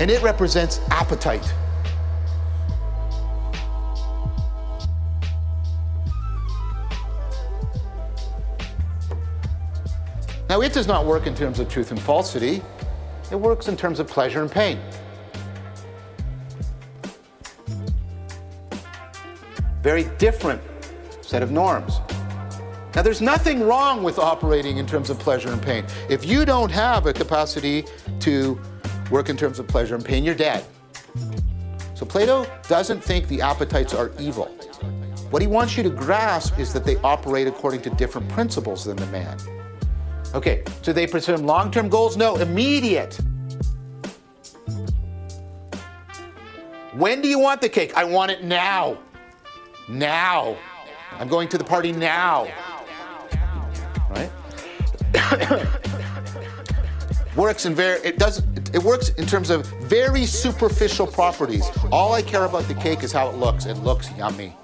[0.00, 1.52] And it represents appetite.
[10.48, 12.62] Now, it does not work in terms of truth and falsity,
[13.30, 14.78] it works in terms of pleasure and pain.
[19.82, 20.60] Very different
[21.22, 22.00] set of norms.
[22.94, 25.86] Now, there's nothing wrong with operating in terms of pleasure and pain.
[26.10, 27.86] If you don't have a capacity
[28.20, 28.60] to
[29.10, 30.64] work in terms of pleasure and pain, you're dead.
[31.94, 34.46] So, Plato doesn't think the appetites are evil.
[35.30, 38.96] What he wants you to grasp is that they operate according to different principles than
[38.96, 39.38] the man.
[40.34, 42.18] Okay, so they presume long term goals?
[42.18, 43.18] No, immediate.
[46.92, 47.96] When do you want the cake?
[47.96, 48.98] I want it now.
[49.88, 50.58] Now.
[51.18, 52.48] I'm going to the party now.
[54.12, 54.30] Right?
[57.36, 58.42] works in very it does
[58.74, 61.70] it works in terms of very superficial properties.
[61.90, 63.66] All I care about the cake is how it looks.
[63.66, 64.54] It looks yummy.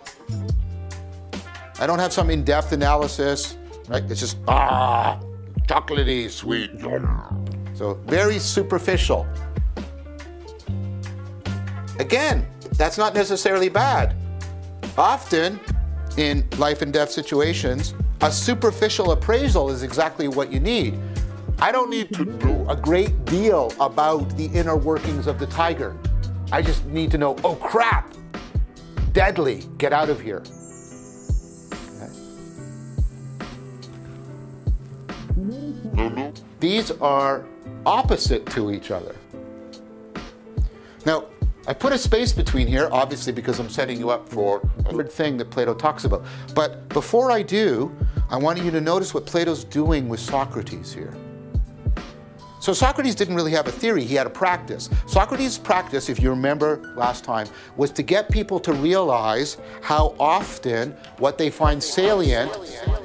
[1.81, 3.57] I don't have some in-depth analysis,
[3.89, 4.03] right?
[4.11, 5.21] It's just ah
[5.67, 6.71] chocolatey sweet.
[7.75, 9.27] So very superficial.
[11.99, 12.47] Again,
[12.77, 14.15] that's not necessarily bad.
[14.97, 15.61] Often
[16.17, 20.99] in life and death situations, a superficial appraisal is exactly what you need.
[21.61, 25.97] I don't need to know a great deal about the inner workings of the tiger.
[26.51, 28.13] I just need to know, oh crap,
[29.13, 30.43] deadly, get out of here.
[36.61, 37.45] These are
[37.87, 39.15] opposite to each other.
[41.07, 41.27] Now,
[41.69, 45.13] I put a space between here, obviously, because I'm setting you up for a third
[45.13, 46.25] thing that Plato talks about.
[46.55, 47.95] But before I do,
[48.31, 51.15] I want you to notice what Plato's doing with Socrates here.
[52.61, 54.89] So Socrates didn't really have a theory, he had a practice.
[55.07, 57.47] Socrates' practice, if you remember last time,
[57.77, 62.51] was to get people to realize how often what they find salient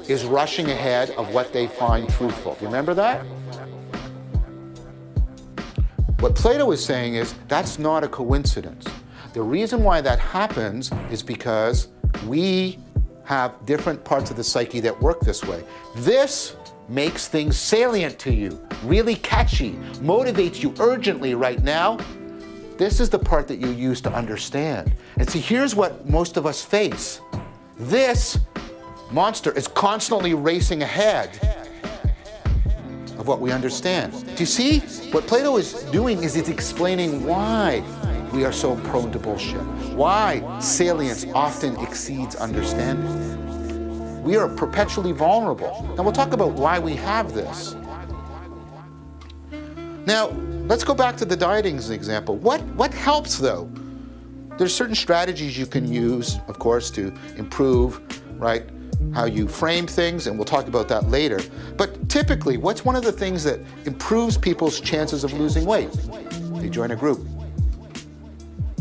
[0.08, 2.56] is rushing ahead of what they find truthful.
[2.62, 3.26] Remember that?
[6.24, 8.86] What Plato is saying is that's not a coincidence.
[9.34, 11.88] The reason why that happens is because
[12.26, 12.78] we
[13.24, 15.62] have different parts of the psyche that work this way.
[15.96, 16.56] This
[16.88, 21.98] makes things salient to you, really catchy, motivates you urgently right now,
[22.78, 24.94] this is the part that you use to understand.
[25.18, 27.20] And see, here's what most of us face
[27.76, 28.38] this
[29.10, 31.63] monster is constantly racing ahead
[33.18, 34.12] of what we understand.
[34.12, 34.80] Do you see?
[35.10, 37.82] What Plato is doing is it's explaining why
[38.32, 39.62] we are so prone to bullshit,
[39.94, 44.22] why salience often exceeds understanding.
[44.24, 45.86] We are perpetually vulnerable.
[45.96, 47.76] Now, we'll talk about why we have this.
[50.06, 50.30] Now,
[50.66, 52.36] let's go back to the dieting example.
[52.36, 53.70] What, what helps, though?
[54.56, 58.00] There's certain strategies you can use, of course, to improve,
[58.38, 58.64] right,
[59.12, 61.40] how you frame things, and we'll talk about that later.
[61.76, 65.90] But typically, what's one of the things that improves people's chances of losing weight?
[66.56, 67.26] They join a group,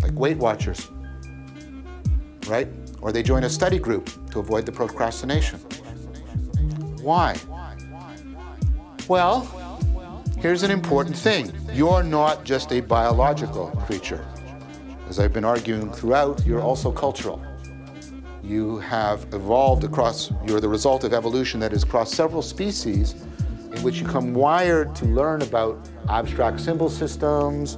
[0.02, 0.90] like Weight Watchers,
[2.48, 2.68] right?
[3.04, 5.60] or they join a study group to avoid the procrastination.
[7.02, 7.36] Why?
[9.10, 9.42] Well,
[10.40, 14.26] here's an important thing you're not just a biological creature.
[15.10, 17.44] As I've been arguing throughout, you're also cultural.
[18.44, 23.14] You have evolved across, you're the result of evolution that has crossed several species
[23.72, 25.80] in which you come wired to learn about
[26.10, 27.78] abstract symbol systems,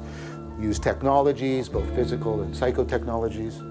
[0.60, 3.62] use technologies, both physical and psychotechnologies.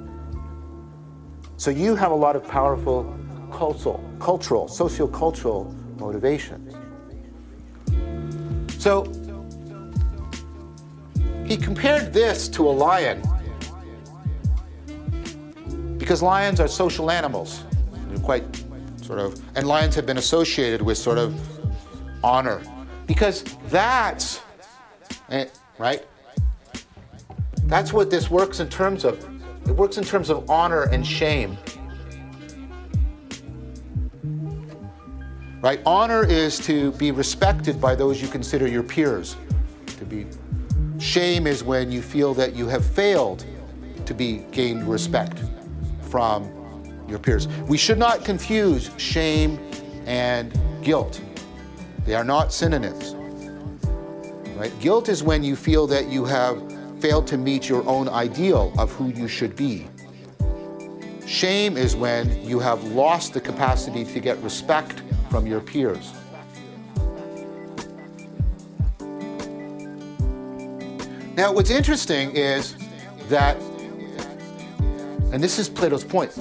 [1.57, 3.13] So you have a lot of powerful
[3.53, 6.77] cultural, cultural, sociocultural motivations.
[8.79, 9.05] So
[11.45, 13.23] he compared this to a lion
[16.05, 17.65] because lions are social animals.
[18.23, 18.45] Quite
[19.01, 21.35] sort of, and lions have been associated with sort of
[22.23, 22.61] honor
[23.07, 24.43] because that's,
[25.31, 25.47] eh,
[25.79, 26.05] right?
[27.63, 29.19] That's what this works in terms of.
[29.67, 31.57] It works in terms of honor and shame.
[35.63, 35.81] Right?
[35.87, 39.37] Honor is to be respected by those you consider your peers.
[39.97, 40.27] To be
[40.99, 43.47] shame is when you feel that you have failed
[44.05, 45.41] to be gained respect
[46.15, 46.49] from
[47.09, 47.49] your peers.
[47.67, 49.59] We should not confuse shame
[50.07, 51.21] and guilt.
[52.05, 53.17] They are not synonyms.
[54.57, 54.71] Right?
[54.79, 56.63] Guilt is when you feel that you have
[57.01, 59.89] failed to meet your own ideal of who you should be.
[61.27, 66.13] Shame is when you have lost the capacity to get respect from your peers.
[71.37, 72.77] Now, what's interesting is
[73.29, 73.57] that,
[75.33, 76.33] and this is Plato's point,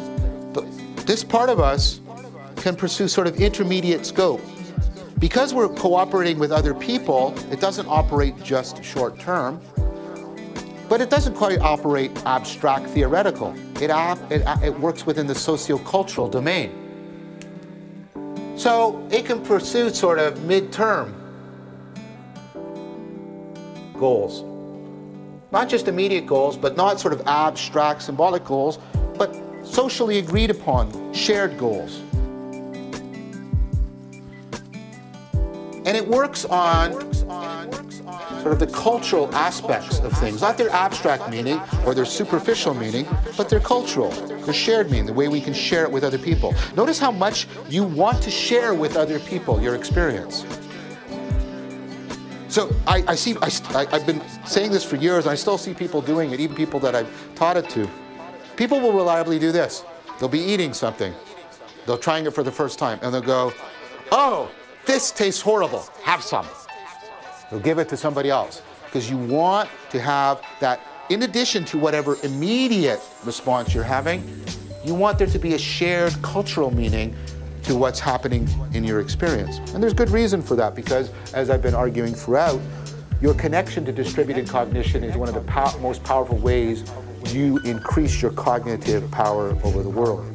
[1.05, 1.99] this part of us
[2.55, 4.41] can pursue sort of intermediate scope.
[5.19, 9.61] Because we're cooperating with other people, it doesn't operate just short term.
[10.89, 13.53] But it doesn't quite operate abstract theoretical.
[13.81, 13.89] It,
[14.31, 16.79] it, it works within the sociocultural domain.
[18.57, 21.13] So it can pursue sort of midterm
[23.97, 24.43] goals.
[25.53, 28.79] Not just immediate goals, but not sort of abstract symbolic goals,
[29.19, 32.01] but socially agreed upon shared goals.
[35.85, 36.91] And it works on
[38.41, 43.05] sort of the cultural aspects of things, not their abstract meaning or their superficial meaning,
[43.37, 46.55] but their cultural, their shared meaning, the way we can share it with other people.
[46.75, 50.45] Notice how much you want to share with other people your experience.
[52.53, 55.73] So I, I see, I, I've been saying this for years, and I still see
[55.73, 57.89] people doing it, even people that I've taught it to.
[58.57, 59.83] People will reliably do this.
[60.19, 61.15] They'll be eating something.
[61.87, 63.51] They'll trying it for the first time, and they'll go,
[64.11, 64.51] "Oh,
[64.85, 65.83] this tastes horrible.
[66.03, 66.45] Have some."
[67.49, 70.79] You'll give it to somebody else because you want to have that,
[71.09, 74.21] in addition to whatever immediate response you're having,
[74.85, 77.15] you want there to be a shared cultural meaning
[77.63, 79.57] to what's happening in your experience.
[79.73, 82.59] And there's good reason for that because, as I've been arguing throughout,
[83.21, 86.83] your connection to distributed cognition is one of the most powerful ways
[87.27, 90.25] you increase your cognitive power over the world.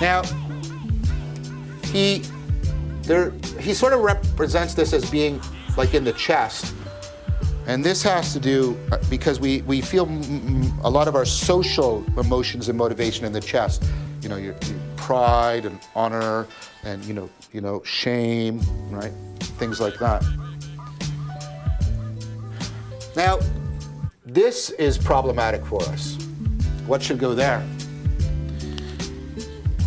[0.00, 0.22] Now,
[1.86, 2.22] he
[3.02, 5.40] there, he sort of represents this as being
[5.76, 6.74] like in the chest.
[7.66, 10.04] And this has to do uh, because we, we feel
[10.82, 13.84] a lot of our social emotions and motivation in the chest.
[14.22, 16.46] You know, your, your pride and honor
[16.84, 18.60] and, you know, you know, shame,
[18.90, 19.12] right?
[19.58, 20.24] Things like that.
[23.14, 23.38] Now,
[24.24, 26.16] this is problematic for us.
[26.86, 27.62] What should go there?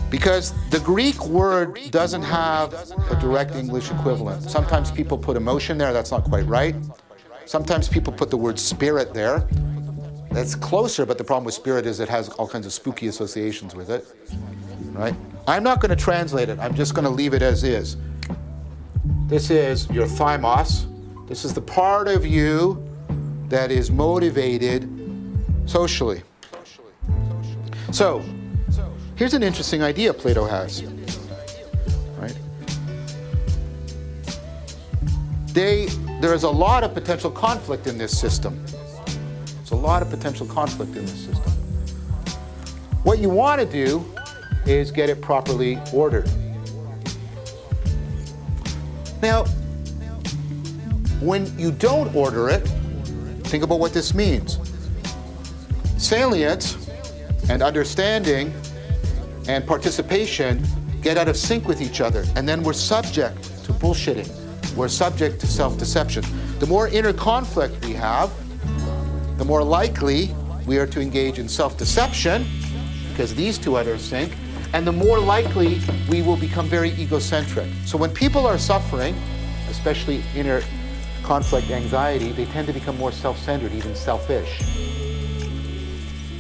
[0.09, 2.73] Because the Greek word doesn't have
[3.09, 4.43] a direct English equivalent.
[4.43, 6.75] Sometimes people put emotion there, that's not quite right.
[7.45, 9.47] Sometimes people put the word spirit there.
[10.36, 13.73] That's closer, but the problem with spirit is it has all kinds of spooky associations
[13.73, 14.05] with it,
[14.91, 15.15] right?
[15.47, 16.59] I'm not going to translate it.
[16.59, 17.95] I'm just going to leave it as is.
[19.27, 20.88] This is your thymos.
[21.29, 22.86] This is the part of you
[23.47, 24.89] that is motivated
[25.67, 26.21] socially.
[27.93, 28.21] So,
[29.15, 30.83] here's an interesting idea Plato has.
[32.19, 32.38] Right?
[35.53, 35.86] They,
[36.19, 38.61] there is a lot of potential conflict in this system.
[39.66, 41.51] There's a lot of potential conflict in this system.
[43.01, 44.05] What you want to do
[44.68, 46.30] is get it properly ordered.
[49.24, 49.45] Now,
[51.20, 52.59] when you don't order it,
[53.45, 54.59] think about what this means.
[55.97, 56.88] Salience
[57.49, 58.53] and understanding
[59.47, 60.63] and participation
[61.01, 64.30] get out of sync with each other, and then we're subject to bullshitting.
[64.76, 66.24] We're subject to self deception.
[66.59, 68.32] The more inner conflict we have,
[69.38, 70.33] the more likely
[70.65, 72.45] we are to engage in self deception,
[73.09, 74.33] because these two of sync,
[74.73, 75.79] and the more likely
[76.09, 77.67] we will become very egocentric.
[77.86, 79.15] So when people are suffering,
[79.69, 80.61] especially inner
[81.23, 84.59] conflict anxiety, they tend to become more self centered, even selfish.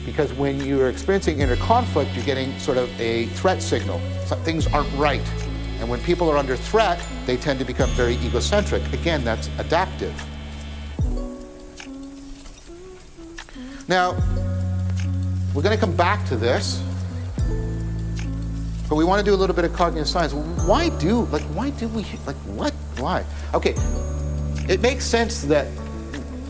[0.05, 3.99] Because when you're experiencing inner conflict, you're getting sort of a threat signal.
[4.25, 5.27] So things aren't right.
[5.79, 8.81] And when people are under threat, they tend to become very egocentric.
[8.93, 10.13] Again, that's adaptive.
[13.87, 14.13] Now,
[15.53, 16.81] we're going to come back to this,
[18.89, 20.33] but we want to do a little bit of cognitive science.
[20.33, 23.23] Why do, like, why do we, like, what, why?
[23.53, 23.75] Okay,
[24.67, 25.67] it makes sense that,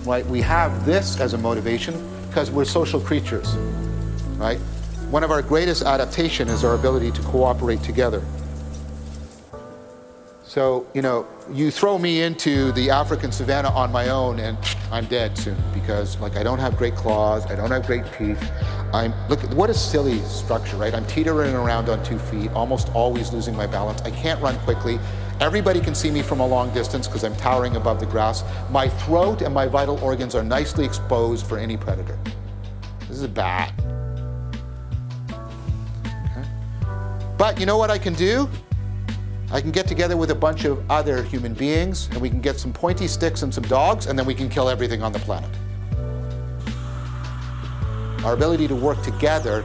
[0.06, 1.94] right, we have this as a motivation
[2.28, 3.56] because we're social creatures,
[4.38, 4.60] right?
[5.10, 8.24] One of our greatest adaptation is our ability to cooperate together.
[10.44, 14.58] So, you know, you throw me into the African savannah on my own and
[14.92, 18.52] I'm dead soon because like I don't have great claws, I don't have great teeth.
[18.94, 20.94] I'm look what a silly structure, right?
[20.94, 24.02] I'm teetering around on two feet, almost always losing my balance.
[24.02, 25.00] I can't run quickly.
[25.40, 28.44] Everybody can see me from a long distance because I'm towering above the grass.
[28.72, 32.18] My throat and my vital organs are nicely exposed for any predator.
[33.02, 33.74] This is bad.
[35.30, 36.48] Okay.
[37.38, 38.50] But you know what I can do?
[39.52, 42.60] I can get together with a bunch of other human beings and we can get
[42.60, 45.50] some pointy sticks and some dogs and then we can kill everything on the planet.
[48.26, 49.62] Our ability to work together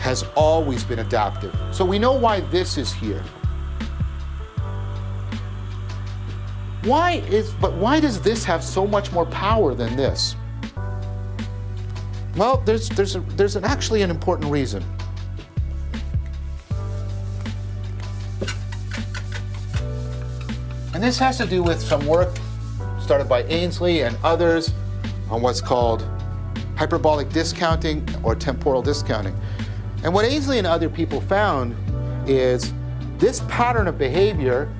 [0.00, 1.56] has always been adaptive.
[1.72, 3.22] So we know why this is here.
[6.84, 10.34] Why is but why does this have so much more power than this?
[12.36, 14.82] Well, there's there's a, there's an, actually an important reason.
[21.00, 22.28] And this has to do with some work
[23.00, 24.70] started by Ainslie and others
[25.30, 26.06] on what's called
[26.76, 29.34] hyperbolic discounting or temporal discounting.
[30.04, 31.74] And what Ainslie and other people found
[32.28, 32.74] is
[33.16, 34.70] this pattern of behavior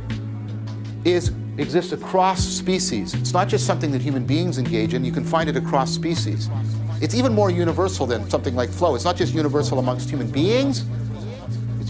[1.07, 3.15] is exists across species.
[3.15, 6.51] It's not just something that human beings engage in, you can find it across species.
[7.01, 8.95] It's even more universal than something like flow.
[8.95, 10.85] It's not just universal amongst human beings,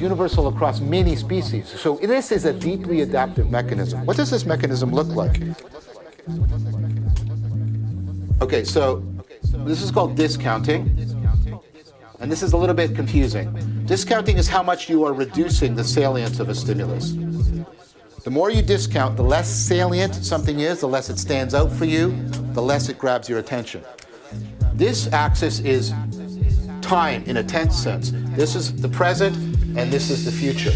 [0.00, 1.68] universal across many species.
[1.68, 4.04] So this is a deeply adaptive mechanism.
[4.06, 5.40] What does this mechanism look like?
[8.40, 9.04] Okay, so
[9.64, 10.96] this is called discounting.
[12.20, 13.52] And this is a little bit confusing.
[13.86, 17.12] Discounting is how much you are reducing the salience of a stimulus.
[18.24, 21.86] The more you discount, the less salient something is, the less it stands out for
[21.86, 22.14] you,
[22.52, 23.82] the less it grabs your attention.
[24.74, 25.94] This axis is
[26.82, 28.12] time in a tense sense.
[28.36, 30.72] This is the present and this is the future.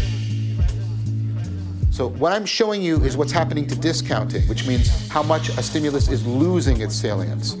[1.91, 5.63] So what I'm showing you is what's happening to discounting, which means how much a
[5.63, 7.53] stimulus is losing its salience.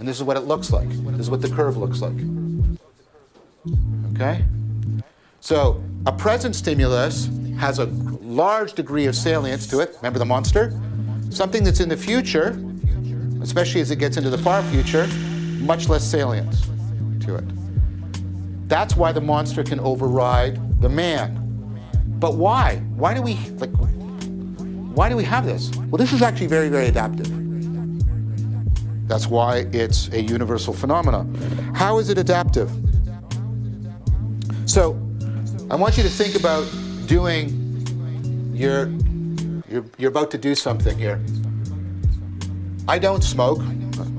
[0.00, 0.88] And this is what it looks like.
[0.88, 2.16] This is what the curve looks like.
[4.14, 4.44] Okay?
[5.40, 9.94] So a present stimulus has a large degree of salience to it.
[9.98, 10.72] Remember the monster?
[11.30, 12.60] Something that's in the future,
[13.40, 15.06] especially as it gets into the far future,
[15.60, 16.62] much less salience
[17.20, 17.44] to it.
[18.72, 21.36] That's why the monster can override the man.
[22.18, 22.76] But why?
[22.96, 23.68] Why do we like
[24.96, 25.70] why do we have this?
[25.76, 27.28] Well, this is actually very, very adaptive.
[29.06, 31.34] That's why it's a universal phenomenon.
[31.74, 32.70] How is it adaptive?
[34.64, 34.92] So,
[35.70, 36.66] I want you to think about
[37.04, 38.88] doing your
[39.68, 41.20] you're, you're about to do something here.
[42.88, 43.60] I don't smoke.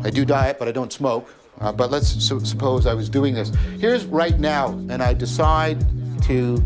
[0.03, 1.27] I do diet, but I don't smoke.
[1.59, 3.51] Uh, but let's su- suppose I was doing this.
[3.79, 5.79] Here's right now, and I decide
[6.23, 6.57] to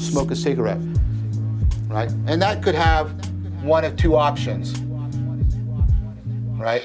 [0.00, 0.80] smoke a cigarette,
[1.88, 2.10] right?
[2.26, 3.10] And that could have
[3.62, 4.78] one of two options,
[6.58, 6.82] right?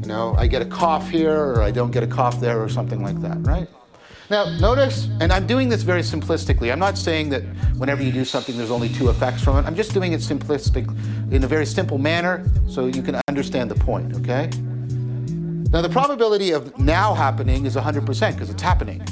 [0.00, 2.68] You know, I get a cough here, or I don't get a cough there, or
[2.68, 3.68] something like that, right?
[4.30, 6.70] Now, notice, and I'm doing this very simplistically.
[6.72, 7.42] I'm not saying that
[7.76, 9.66] whenever you do something, there's only two effects from it.
[9.66, 10.86] I'm just doing it simplistic
[11.32, 14.48] in a very simple manner so you can understand the point, okay?
[15.72, 19.06] Now, the probability of now happening is 100% because it's happening.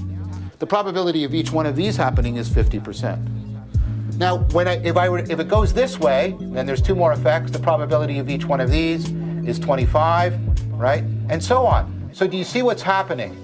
[0.58, 4.16] The probability of each one of these happening is 50%.
[4.16, 7.12] Now, when I, if, I were, if it goes this way, then there's two more
[7.12, 9.08] effects, the probability of each one of these
[9.46, 11.04] is 25, right?
[11.28, 12.10] And so on.
[12.12, 13.36] So do you see what's happening?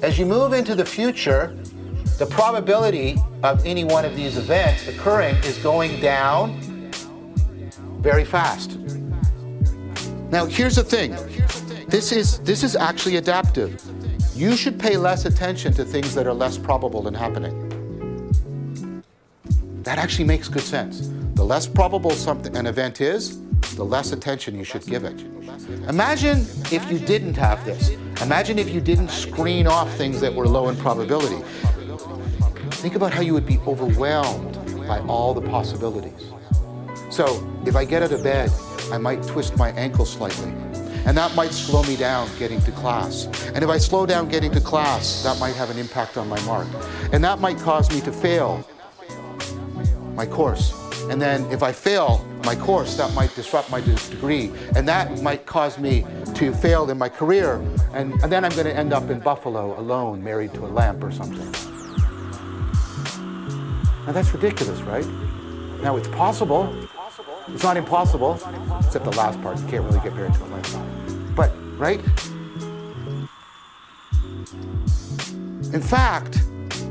[0.00, 1.54] As you move into the future,
[2.18, 6.58] the probability of any one of these events occurring is going down
[8.00, 8.78] very fast.
[10.30, 11.10] Now, here's the thing.
[11.88, 13.82] This is this is actually adaptive.
[14.36, 17.52] You should pay less attention to things that are less probable than happening.
[19.82, 21.10] That actually makes good sense.
[21.34, 23.40] The less probable something an event is,
[23.74, 25.20] the less attention you should give it.
[25.88, 27.90] Imagine if you didn't have this.
[28.22, 31.42] Imagine if you didn't screen off things that were low in probability.
[32.82, 34.54] Think about how you would be overwhelmed
[34.86, 36.30] by all the possibilities.
[37.10, 38.52] So, if I get out of bed,
[38.92, 40.50] I might twist my ankle slightly,
[41.06, 43.26] and that might slow me down getting to class.
[43.54, 46.40] And if I slow down getting to class, that might have an impact on my
[46.42, 46.66] mark.
[47.12, 48.66] And that might cause me to fail
[50.14, 50.74] my course.
[51.08, 54.52] And then if I fail my course, that might disrupt my degree.
[54.76, 57.56] And that might cause me to fail in my career.
[57.92, 61.02] And, and then I'm going to end up in Buffalo alone, married to a lamp
[61.02, 61.50] or something.
[64.06, 65.06] Now that's ridiculous, right?
[65.82, 66.74] Now it's possible.
[67.54, 68.34] It's not impossible,
[68.78, 69.58] except the last part.
[69.58, 71.36] You can't really get married to a lamp.
[71.36, 72.00] But, right?
[75.72, 76.40] In fact,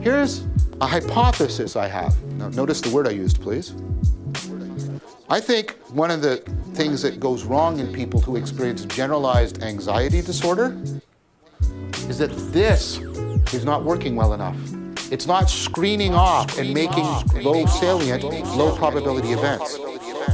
[0.01, 0.45] here's
[0.81, 2.21] a hypothesis I have.
[2.33, 3.73] Now, notice the word I used, please.
[5.29, 6.37] I think one of the
[6.73, 10.75] things that goes wrong in people who experience generalized anxiety disorder
[12.07, 12.97] is that this
[13.53, 14.55] is not working well enough.
[15.11, 17.05] It's not screening off and making
[17.43, 19.77] low salient, low probability events.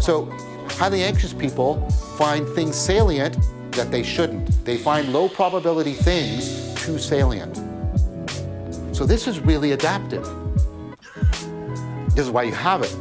[0.01, 0.25] So,
[0.69, 3.37] highly anxious people find things salient
[3.71, 4.65] that they shouldn't.
[4.65, 7.55] They find low probability things too salient.
[8.95, 10.27] So, this is really adaptive.
[12.15, 12.95] This is why you have it.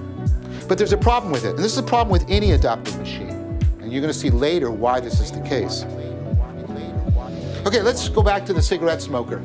[0.67, 1.51] But there's a problem with it.
[1.51, 3.31] And this is a problem with any adaptive machine.
[3.81, 5.85] And you're going to see later why this is the case.
[7.67, 9.43] Okay, let's go back to the cigarette smoker.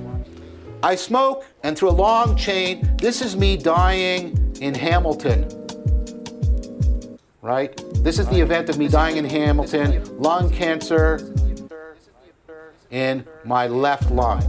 [0.82, 5.59] I smoke, and through a long chain, this is me dying in Hamilton.
[7.42, 7.82] Right?
[8.04, 11.34] This is the event of me dying in Hamilton, lung cancer
[12.92, 14.44] in my left lung.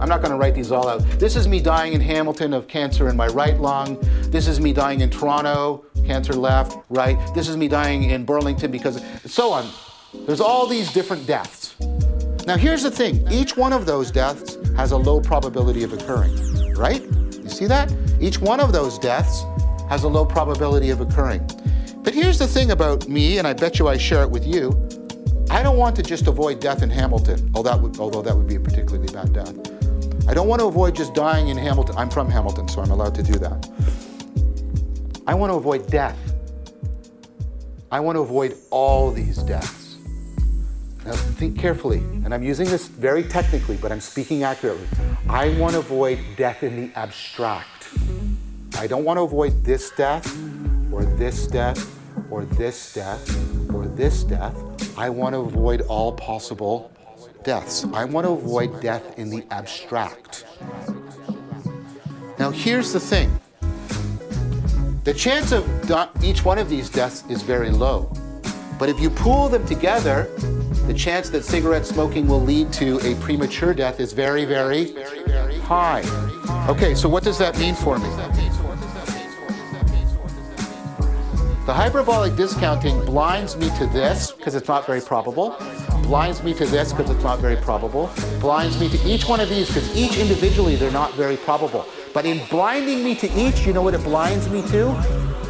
[0.00, 1.00] I'm not going to write these all out.
[1.18, 3.98] This is me dying in Hamilton of cancer in my right lung.
[4.30, 7.16] This is me dying in Toronto, cancer left, right.
[7.34, 9.68] This is me dying in Burlington because, so on.
[10.26, 11.76] There's all these different deaths.
[12.46, 16.74] Now, here's the thing each one of those deaths has a low probability of occurring,
[16.74, 17.02] right?
[17.02, 17.94] You see that?
[18.20, 19.44] Each one of those deaths
[19.92, 21.46] has a low probability of occurring.
[22.02, 24.70] But here's the thing about me, and I bet you I share it with you.
[25.50, 28.46] I don't want to just avoid death in Hamilton, although that would, although that would
[28.46, 29.54] be a particularly bad death.
[30.26, 31.94] I don't want to avoid just dying in Hamilton.
[31.98, 33.68] I'm from Hamilton, so I'm allowed to do that.
[35.26, 36.18] I want to avoid death.
[37.90, 39.98] I want to avoid all these deaths.
[41.04, 44.86] Now, think carefully, and I'm using this very technically, but I'm speaking accurately.
[45.28, 47.81] I want to avoid death in the abstract.
[48.76, 50.26] I don't want to avoid this death,
[50.92, 51.98] or this death,
[52.30, 54.98] or this death, or this death.
[54.98, 56.90] I want to avoid all possible
[57.44, 57.84] deaths.
[57.92, 60.46] I want to avoid death in the abstract.
[62.38, 63.38] Now, here's the thing
[65.04, 65.68] the chance of
[66.22, 68.12] each one of these deaths is very low.
[68.78, 70.28] But if you pool them together,
[70.86, 74.92] the chance that cigarette smoking will lead to a premature death is very, very
[75.60, 76.02] high.
[76.68, 78.08] Okay, so what does that mean for me?
[81.66, 85.56] The hyperbolic discounting blinds me to this because it's not very probable
[86.12, 89.48] blinds me to this because it's not very probable, blinds me to each one of
[89.48, 91.86] these because each individually they're not very probable.
[92.12, 94.90] But in blinding me to each, you know what it blinds me to?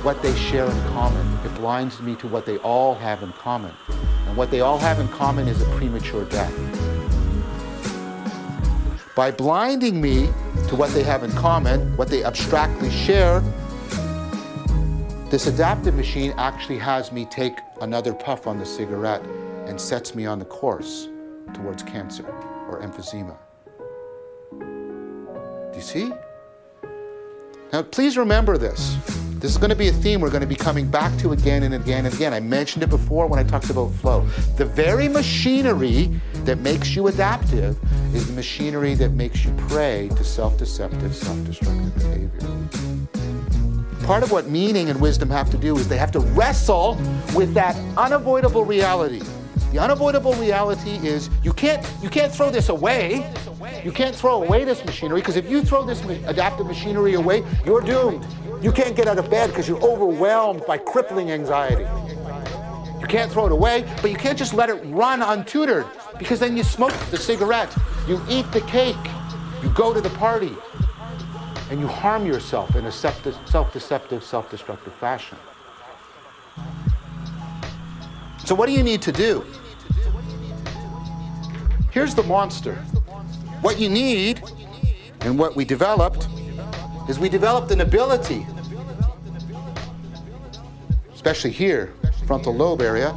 [0.05, 1.27] What they share in common.
[1.45, 3.73] It blinds me to what they all have in common.
[4.29, 6.55] And what they all have in common is a premature death.
[9.17, 10.27] By blinding me
[10.69, 13.43] to what they have in common, what they abstractly share,
[15.33, 19.25] this adaptive machine actually has me take another puff on the cigarette
[19.67, 21.09] and sets me on the course
[21.55, 22.27] towards cancer
[22.69, 23.35] or emphysema.
[24.51, 26.13] Do you see?
[27.73, 28.99] Now, please remember this.
[29.39, 31.63] This is going to be a theme we're going to be coming back to again
[31.63, 32.35] and again and again.
[32.35, 34.27] I mentioned it before when I talked about flow.
[34.59, 36.11] The very machinery
[36.45, 37.79] that makes you adaptive
[38.15, 43.42] is the machinery that makes you prey to self deceptive, self destructive behavior.
[44.05, 46.97] Part of what meaning and wisdom have to do is they have to wrestle
[47.37, 49.23] with that unavoidable reality.
[49.71, 53.33] The unavoidable reality is you can't, you can't throw this away.
[53.85, 57.81] You can't throw away this machinery because if you throw this adaptive machinery away, you're
[57.81, 58.27] doomed.
[58.61, 61.87] You can't get out of bed because you're overwhelmed by crippling anxiety.
[63.01, 65.89] You can't throw it away, but you can't just let it run untutored
[66.19, 67.75] because then you smoke the cigarette,
[68.09, 68.97] you eat the cake,
[69.63, 70.55] you go to the party,
[71.73, 73.23] and you harm yourself in a self
[73.73, 75.39] deceptive, self destructive fashion.
[78.45, 79.43] So, what do you need to do?
[81.91, 82.75] Here's the monster.
[83.63, 84.43] What you need
[85.23, 86.29] and what we developed
[87.09, 88.47] is we developed an ability,
[91.15, 91.95] especially here,
[92.27, 93.17] frontal lobe area,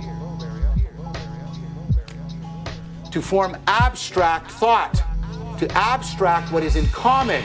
[3.11, 4.95] to form abstract thought,
[5.59, 7.43] to abstract what is in common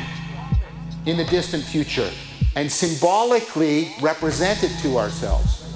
[1.06, 2.10] in the distant future
[2.56, 5.72] and symbolically represent it to ourselves.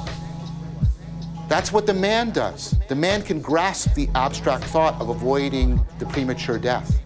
[1.49, 2.75] That's what the man does.
[2.89, 7.01] The man can grasp the abstract thought of avoiding the premature death.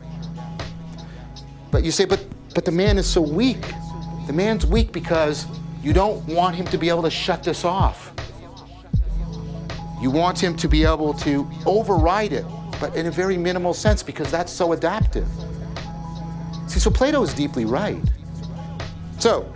[1.71, 3.61] But you say, but but the man is so weak.
[4.27, 5.47] The man's weak because
[5.83, 8.13] you don't want him to be able to shut this off.
[10.01, 12.45] You want him to be able to override it,
[12.81, 15.29] but in a very minimal sense because that's so adaptive.
[16.69, 18.03] See, so Plato is deeply right.
[19.19, 19.53] So,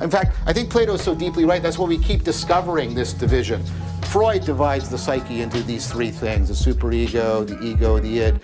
[0.00, 3.12] in fact, I think Plato is so deeply right, that's why we keep discovering this
[3.12, 3.62] division.
[4.06, 8.40] Freud divides the psyche into these three things the superego, the ego, the id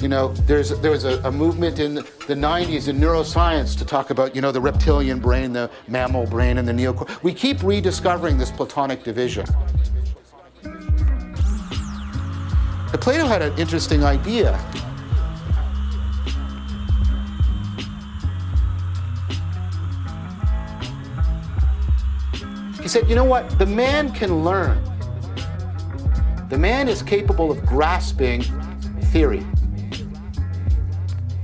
[0.00, 4.10] you know, there's there was a, a, movement in the 90s in neuroscience to talk
[4.10, 7.22] about, you know, the reptilian brain, the mammal brain, and the neocortex.
[7.22, 9.46] We keep rediscovering this Platonic division.
[12.90, 14.58] But Plato had an interesting idea.
[22.84, 23.58] He said, you know what?
[23.58, 24.78] The man can learn.
[26.50, 28.42] The man is capable of grasping
[29.04, 29.42] theory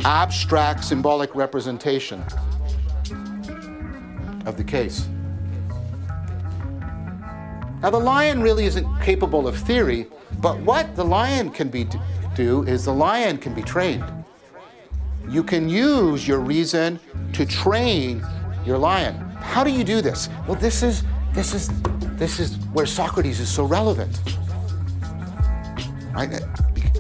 [0.05, 2.23] abstract symbolic representation
[4.45, 5.09] of the case.
[7.81, 10.09] Now, the lion really isn't capable of theory,
[10.41, 11.87] but what the lion can be
[12.35, 14.05] do is the lion can be trained.
[15.27, 17.01] You can use your reason
[17.33, 18.23] to train
[18.67, 19.15] your lion.
[19.41, 20.29] How do you do this?
[20.47, 21.03] Well, this is
[21.33, 21.71] this is
[22.21, 24.21] this is where Socrates is so relevant.
[26.13, 26.43] Right?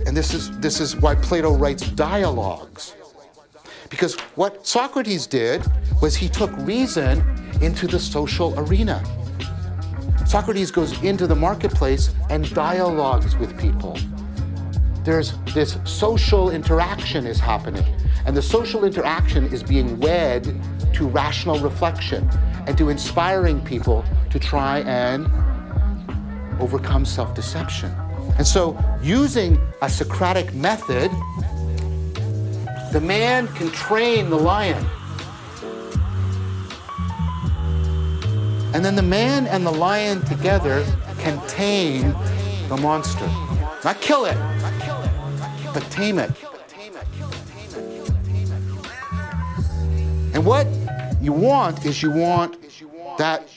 [0.06, 2.94] And this is, this is why Plato writes dialogues.
[3.90, 5.62] Because what Socrates did
[6.00, 7.22] was he took reason
[7.60, 9.04] into the social arena.
[10.26, 13.98] Socrates goes into the marketplace and dialogues with people.
[15.04, 17.84] There's this social interaction is happening,
[18.24, 20.44] and the social interaction is being wed
[20.94, 22.26] to rational reflection
[22.70, 25.26] and to inspiring people to try and
[26.60, 27.90] overcome self deception.
[28.38, 31.10] And so, using a Socratic method,
[32.92, 34.86] the man can train the lion.
[38.72, 40.86] And then the man and the lion together
[41.18, 42.14] can tame
[42.68, 43.26] the monster.
[43.82, 44.38] Not kill it,
[45.74, 46.30] but tame it.
[50.34, 50.68] And what
[51.20, 52.56] you want is you want
[53.20, 53.48] that,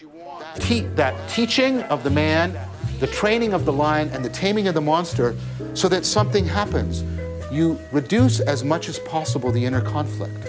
[0.59, 2.57] te- that teaching of the man
[3.03, 5.36] the training of the lion and the taming of the monster
[5.74, 7.03] so that something happens.
[7.51, 10.47] You reduce as much as possible the inner conflict.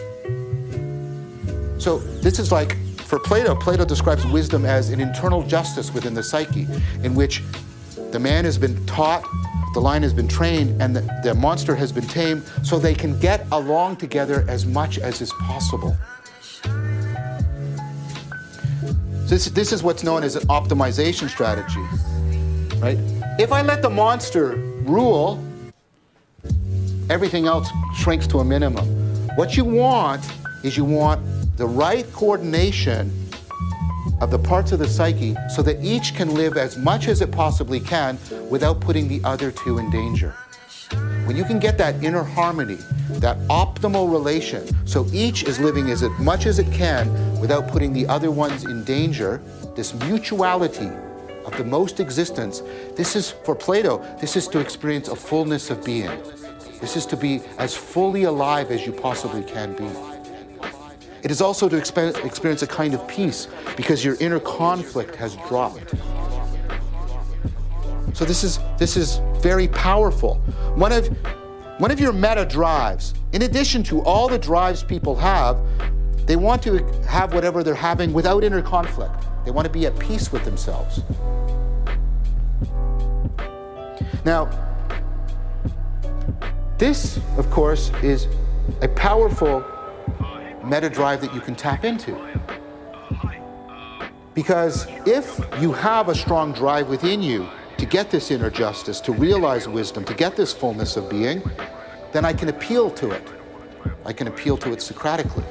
[1.82, 6.22] So this is like for Plato, Plato describes wisdom as an internal justice within the
[6.22, 6.68] psyche,
[7.02, 7.42] in which
[8.12, 9.24] the man has been taught,
[9.74, 13.18] the lion has been trained, and the, the monster has been tamed, so they can
[13.18, 15.96] get along together as much as is possible.
[19.34, 21.80] This, this is what's known as an optimization strategy
[22.78, 22.96] right?
[23.40, 24.54] If I let the monster
[24.84, 25.44] rule,
[27.10, 28.86] everything else shrinks to a minimum.
[29.34, 30.24] What you want
[30.62, 31.20] is you want
[31.56, 33.10] the right coordination
[34.20, 37.32] of the parts of the psyche so that each can live as much as it
[37.32, 38.16] possibly can
[38.48, 40.32] without putting the other two in danger.
[41.26, 46.02] When you can get that inner harmony, that optimal relation, so each is living as
[46.20, 47.08] much as it can
[47.40, 49.40] without putting the other ones in danger,
[49.74, 50.90] this mutuality
[51.46, 52.62] of the most existence,
[52.94, 56.10] this is, for Plato, this is to experience a fullness of being.
[56.82, 59.88] This is to be as fully alive as you possibly can be.
[61.22, 63.48] It is also to experience a kind of peace
[63.78, 65.94] because your inner conflict has dropped.
[68.14, 70.36] So this is this is very powerful.
[70.76, 71.08] One of
[71.78, 75.58] one of your meta drives, in addition to all the drives people have,
[76.24, 79.26] they want to have whatever they're having without inner conflict.
[79.44, 81.02] They want to be at peace with themselves.
[84.24, 84.48] Now,
[86.78, 88.28] this, of course, is
[88.80, 89.64] a powerful
[90.64, 92.16] meta drive that you can tap into.
[94.34, 97.48] Because if you have a strong drive within you
[97.84, 101.42] to get this inner justice, to realize wisdom, to get this fullness of being,
[102.12, 103.28] then I can appeal to it.
[104.06, 105.44] I can appeal to it Socratically.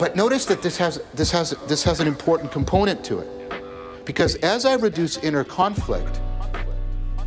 [0.00, 4.04] But notice that this has, this, has, this has an important component to it.
[4.04, 6.20] Because as I reduce inner conflict,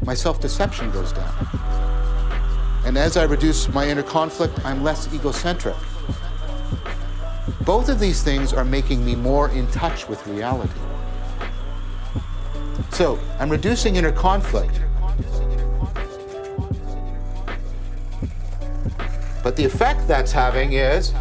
[0.06, 1.34] my self deception goes down.
[2.86, 5.76] And as I reduce my inner conflict, I'm less egocentric.
[7.62, 10.82] Both of these things are making me more in touch with reality.
[12.92, 14.82] So I'm reducing inner conflict.
[19.44, 21.14] But the effect that's having is,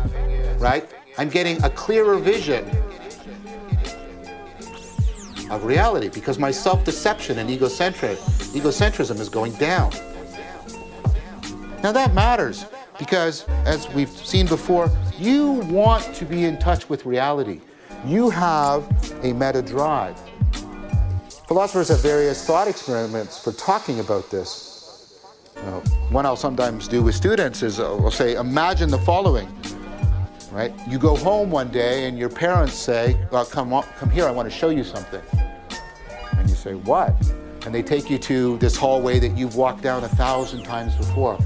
[0.58, 0.88] right,
[1.18, 2.68] I'm getting a clearer vision
[5.50, 9.92] of reality because my self-deception and egocentric egocentrism is going down.
[11.82, 12.66] Now that matters
[12.98, 17.60] because as we've seen before, you want to be in touch with reality.
[18.04, 18.84] You have
[19.22, 20.18] a meta drive.
[21.48, 24.72] Philosophers have various thought experiments for talking about this.
[25.56, 25.80] Know,
[26.10, 29.48] one I'll sometimes do with students is uh, I'll say, imagine the following
[30.56, 30.72] right?
[30.88, 34.50] You go home one day and your parents say, well, come, come here, I want
[34.50, 35.20] to show you something.
[36.32, 37.14] And you say, what?
[37.66, 41.38] And they take you to this hallway that you've walked down a thousand times before.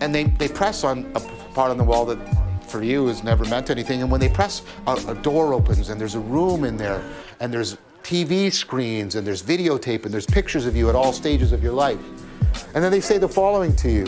[0.00, 1.20] And they, they press on a
[1.52, 2.18] part on the wall that
[2.62, 4.00] for you has never meant anything.
[4.00, 7.02] And when they press, a, a door opens and there's a room in there
[7.40, 7.76] and there's
[8.08, 11.74] TV screens and there's videotape and there's pictures of you at all stages of your
[11.74, 12.00] life.
[12.74, 14.06] And then they say the following to you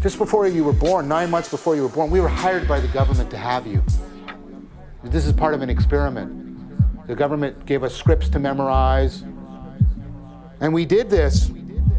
[0.00, 2.80] Just before you were born, nine months before you were born, we were hired by
[2.80, 3.84] the government to have you.
[5.04, 7.06] This is part of an experiment.
[7.06, 9.24] The government gave us scripts to memorize.
[10.60, 11.50] And we did this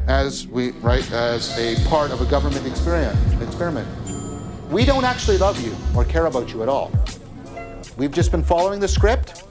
[0.07, 3.87] as we right as a part of a government experience, experiment.
[4.71, 6.91] We don't actually love you or care about you at all.
[7.95, 9.43] We've just been following the script,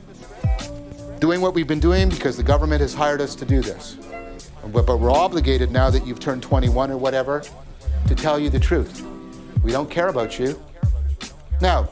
[1.21, 3.97] doing what we've been doing because the government has hired us to do this.
[4.73, 7.43] But, we're obligated now that you've turned 21 or whatever
[8.09, 9.07] to tell you the truth.
[9.63, 10.61] We don't care about you.
[11.61, 11.89] Now,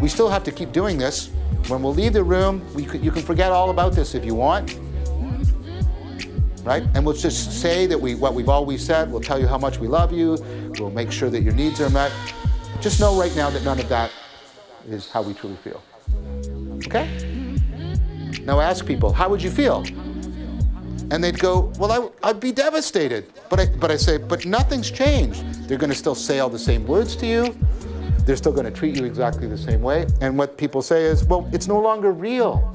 [0.00, 1.30] we still have to keep doing this.
[1.66, 4.78] When we'll leave the room, you can forget all about this if you want.
[6.62, 6.84] Right?
[6.94, 9.10] And we'll just say that we what we've always said.
[9.10, 10.38] We'll tell you how much we love you.
[10.78, 12.12] We'll make sure that your needs are met.
[12.80, 14.12] Just know right now that none of that
[14.88, 15.82] is how we truly feel.
[16.86, 17.08] Okay?
[18.42, 19.84] Now ask people, how would you feel?
[21.10, 23.26] And they'd go, Well, I, would be devastated.
[23.50, 25.44] But I, but I say, But nothing's changed.
[25.68, 27.54] They're going to still say all the same words to you.
[28.24, 30.06] They're still going to treat you exactly the same way.
[30.20, 32.72] And what people say is, Well, it's no longer real.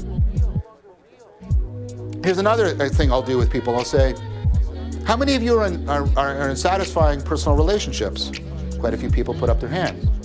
[2.23, 4.13] Here's another uh, thing I'll do with people I'll say,
[5.05, 8.31] How many of you are in, are, are in satisfying personal relationships?
[8.79, 10.16] Quite a few people put up their hands.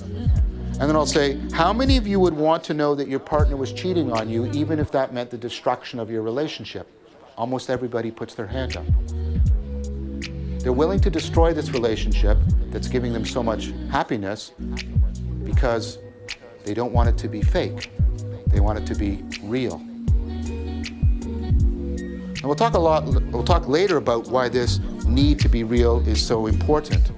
[0.80, 3.56] And then I'll say, How many of you would want to know that your partner
[3.56, 6.88] was cheating on you, even if that meant the destruction of your relationship?
[7.36, 8.84] almost everybody puts their hand up.
[10.62, 12.38] They're willing to destroy this relationship
[12.70, 14.52] that's giving them so much happiness
[15.44, 15.98] because
[16.64, 17.90] they don't want it to be fake.
[18.46, 19.74] They want it to be real.
[20.44, 20.84] And
[22.44, 26.24] we'll talk a lot we'll talk later about why this need to be real is
[26.24, 27.10] so important.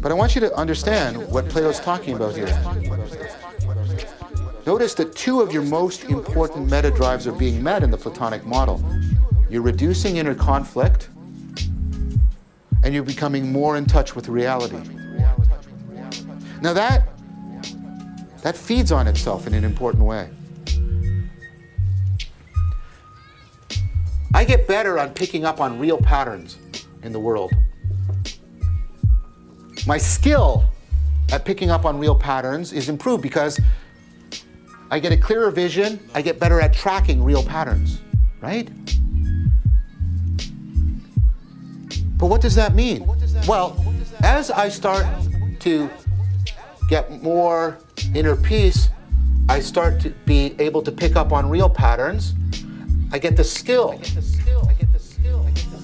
[0.00, 2.46] But I want you to understand what Plato's talking about here.
[4.64, 8.44] Notice that two of your most important meta drives are being met in the Platonic
[8.44, 8.84] model.
[9.50, 11.08] You're reducing inner conflict,
[12.84, 14.80] and you're becoming more in touch with reality.
[16.60, 17.08] Now that
[18.42, 20.30] that feeds on itself in an important way.
[24.34, 26.56] I get better on picking up on real patterns
[27.02, 27.52] in the world.
[29.86, 30.64] My skill
[31.32, 33.60] at picking up on real patterns is improved because
[34.90, 38.00] I get a clearer vision, I get better at tracking real patterns,
[38.40, 38.68] right?
[42.16, 43.06] But what does that mean?
[43.46, 43.84] Well,
[44.22, 45.06] as I start
[45.60, 45.88] to
[46.88, 47.78] get more
[48.14, 48.88] inner peace,
[49.48, 52.34] I start to be able to pick up on real patterns.
[53.12, 54.00] I get the skill,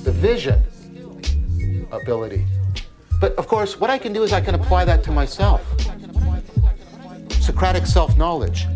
[0.03, 0.63] the vision
[1.93, 2.47] ability.
[3.25, 5.63] But of course, what I can do is I can apply that to myself.
[7.41, 8.67] Socratic self knowledge.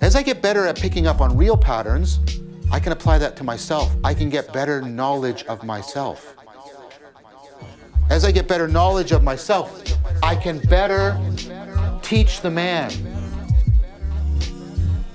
[0.00, 2.20] As I get better at picking up on real patterns,
[2.70, 3.92] I can apply that to myself.
[4.04, 6.36] I can get better knowledge of myself.
[8.08, 9.82] As I get better knowledge of myself,
[10.22, 11.18] I can better
[12.02, 12.92] teach the man.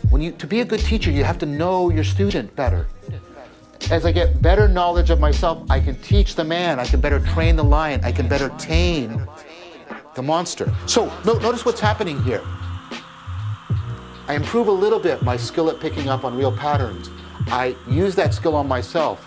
[0.09, 2.85] When you to be a good teacher, you have to know your student better.
[3.89, 7.19] As I get better knowledge of myself, I can teach the man, I can better
[7.19, 9.27] train the lion, I can better tame
[10.15, 10.73] the monster.
[10.85, 12.41] So no, notice what's happening here.
[14.27, 17.09] I improve a little bit my skill at picking up on real patterns.
[17.47, 19.25] I use that skill on myself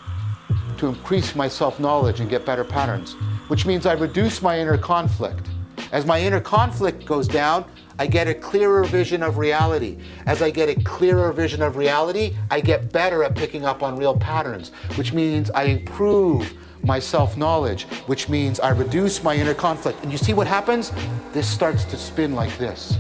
[0.79, 3.15] to increase my self knowledge and get better patterns,
[3.49, 5.49] which means I reduce my inner conflict.
[5.93, 7.65] As my inner conflict goes down,
[7.99, 9.99] I get a clearer vision of reality.
[10.27, 13.97] As I get a clearer vision of reality, I get better at picking up on
[13.97, 19.55] real patterns, which means I improve my self knowledge, which means I reduce my inner
[19.55, 20.03] conflict.
[20.03, 20.93] And you see what happens?
[21.33, 22.99] This starts to spin like this.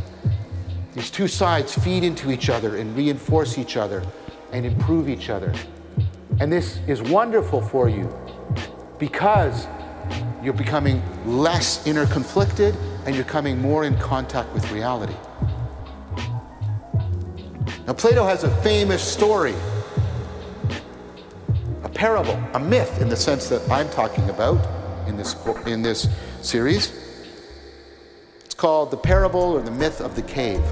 [0.94, 4.02] These two sides feed into each other and reinforce each other
[4.52, 5.52] and improve each other.
[6.40, 8.12] And this is wonderful for you
[8.98, 9.66] because
[10.42, 12.76] you're becoming less inner conflicted
[13.06, 15.14] and you're coming more in contact with reality.
[17.86, 19.54] Now, Plato has a famous story,
[21.82, 24.66] a parable, a myth in the sense that I'm talking about
[25.06, 25.36] in this,
[25.66, 26.08] in this
[26.40, 26.92] series.
[28.44, 30.62] It's called the parable or the myth of the cave.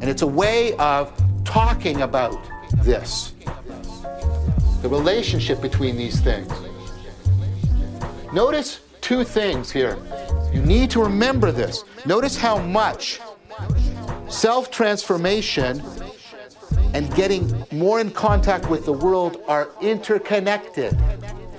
[0.00, 1.12] And it's a way of
[1.44, 2.38] talking about
[2.82, 3.32] this
[4.82, 6.46] the relationship between these things.
[8.34, 9.96] Notice two things here.
[10.52, 11.84] You need to remember this.
[12.04, 13.20] Notice how much
[14.28, 15.80] self transformation
[16.94, 20.98] and getting more in contact with the world are interconnected.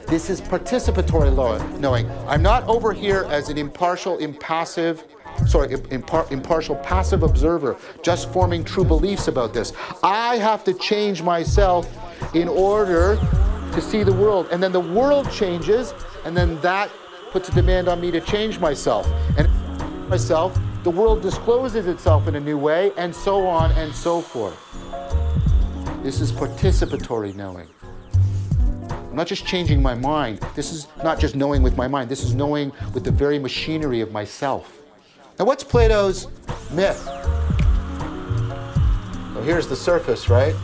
[0.09, 2.11] This is participatory knowing.
[2.27, 5.05] I'm not over here as an impartial, impassive,
[5.47, 9.71] sorry, impar- impartial, passive observer, just forming true beliefs about this.
[10.03, 11.87] I have to change myself
[12.35, 13.17] in order
[13.75, 14.47] to see the world.
[14.51, 16.89] And then the world changes, and then that
[17.31, 19.07] puts a demand on me to change myself.
[19.37, 19.47] And
[20.09, 24.57] myself, the world discloses itself in a new way, and so on and so forth.
[26.01, 27.67] This is participatory knowing.
[28.89, 30.39] I'm not just changing my mind.
[30.55, 32.09] This is not just knowing with my mind.
[32.09, 34.81] This is knowing with the very machinery of myself.
[35.37, 36.27] Now, what's Plato's
[36.71, 37.03] myth?
[39.33, 40.55] So here's the surface, right?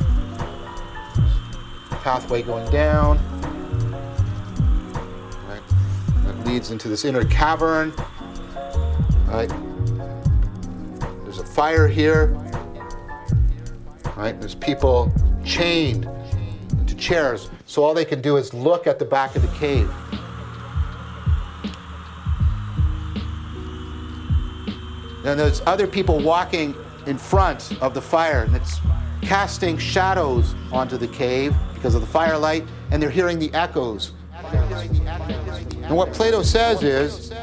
[2.02, 3.18] Pathway going down.
[5.48, 5.62] right.
[6.26, 7.94] That leads into this inner cavern.
[9.28, 9.50] Right?
[11.24, 12.30] There's a fire here.
[14.18, 14.36] Right?
[14.40, 15.14] There's people
[15.46, 16.10] chained
[16.88, 17.52] to chairs.
[17.68, 19.90] So all they can do is look at the back of the cave.
[25.24, 26.76] And there's other people walking
[27.06, 28.80] in front of the fire, and it's
[29.22, 34.12] casting shadows onto the cave because of the firelight, and they're hearing the echoes
[35.92, 37.34] and what Plato says is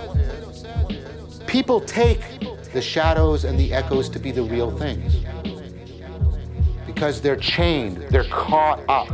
[1.46, 2.20] people take
[2.72, 5.24] the shadows and the echoes to be the real things
[6.86, 9.08] because they're chained, they're caught up.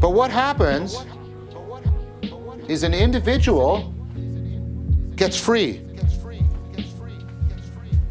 [0.00, 0.96] But what happens
[2.68, 3.92] is an individual
[5.14, 5.82] gets free.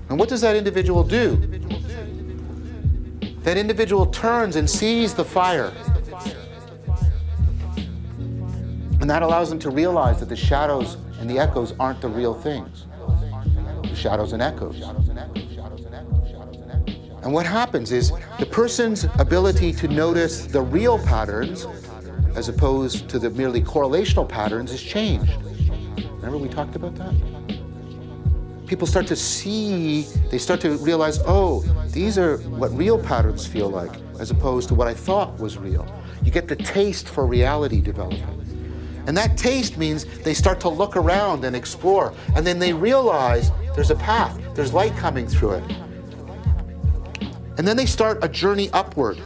[0.10, 1.38] And what does that individual do?
[3.46, 5.72] That individual turns and sees the fire
[9.06, 12.34] And that allows them to realize that the shadows and the echoes aren't the real
[12.34, 12.88] things.
[13.84, 14.82] The shadows and echoes.
[17.22, 21.68] And what happens is the person's ability to notice the real patterns
[22.36, 25.34] as opposed to the merely correlational patterns is changed.
[26.14, 27.45] Remember we talked about that?
[28.68, 33.70] People start to see, they start to realize, oh, these are what real patterns feel
[33.70, 35.86] like, as opposed to what I thought was real.
[36.24, 38.41] You get the taste for reality developing.
[39.07, 42.13] And that taste means they start to look around and explore.
[42.36, 45.63] And then they realize there's a path, there's light coming through it.
[47.57, 49.20] And then they start a journey upward.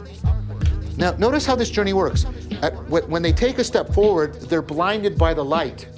[0.98, 2.26] Now, notice how this journey works.
[2.60, 5.88] At, when they take a step forward, they're blinded by the light.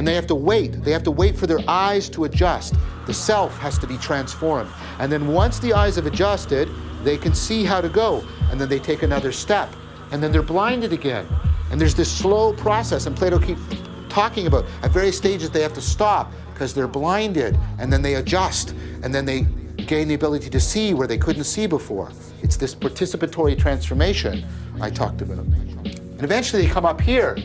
[0.00, 0.82] And they have to wait.
[0.82, 2.74] They have to wait for their eyes to adjust.
[3.04, 4.70] The self has to be transformed.
[4.98, 6.70] And then once the eyes have adjusted,
[7.04, 8.24] they can see how to go.
[8.50, 9.68] And then they take another step.
[10.10, 11.26] And then they're blinded again.
[11.70, 13.60] And there's this slow process, and Plato keeps
[14.08, 18.14] talking about at various stages they have to stop because they're blinded, and then they
[18.14, 18.70] adjust,
[19.02, 19.42] and then they
[19.84, 22.10] gain the ability to see where they couldn't see before.
[22.42, 24.46] It's this participatory transformation
[24.80, 25.40] I talked about.
[25.40, 27.36] And eventually they come up here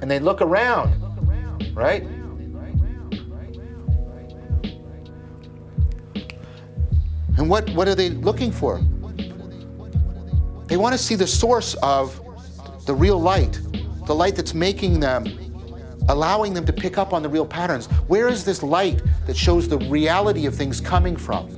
[0.00, 0.94] and they look around,
[1.74, 2.02] right?
[7.38, 8.80] And what, what are they looking for?
[10.66, 12.20] They want to see the source of
[12.86, 13.58] the real light,
[14.06, 15.26] the light that's making them,
[16.08, 17.86] allowing them to pick up on the real patterns.
[18.08, 21.48] Where is this light that shows the reality of things coming from?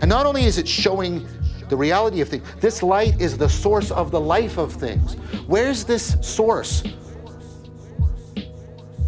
[0.00, 1.26] And not only is it showing
[1.68, 5.14] the reality of things, this light is the source of the life of things.
[5.46, 6.82] Where's this source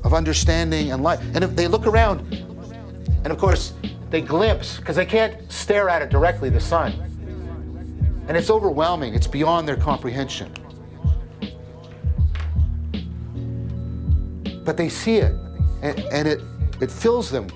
[0.06, 1.20] of understanding and life?
[1.34, 2.20] And if they look around,
[3.24, 3.74] and of course,
[4.08, 6.92] they glimpse, because they can't stare at it directly, the sun.
[8.28, 10.52] And it's overwhelming, it's beyond their comprehension.
[14.64, 15.34] But they see it,
[15.82, 16.40] and, and it,
[16.80, 17.48] it fills them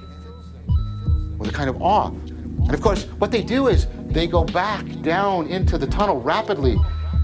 [1.38, 2.08] with a kind of awe.
[2.08, 6.76] And of course, what they do is they go back down into the tunnel rapidly,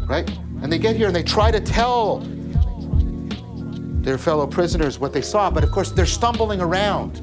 [0.07, 0.29] right?
[0.63, 2.21] And they get here and they try to tell
[4.07, 7.15] their fellow prisoners what they saw, but of course, they're stumbling around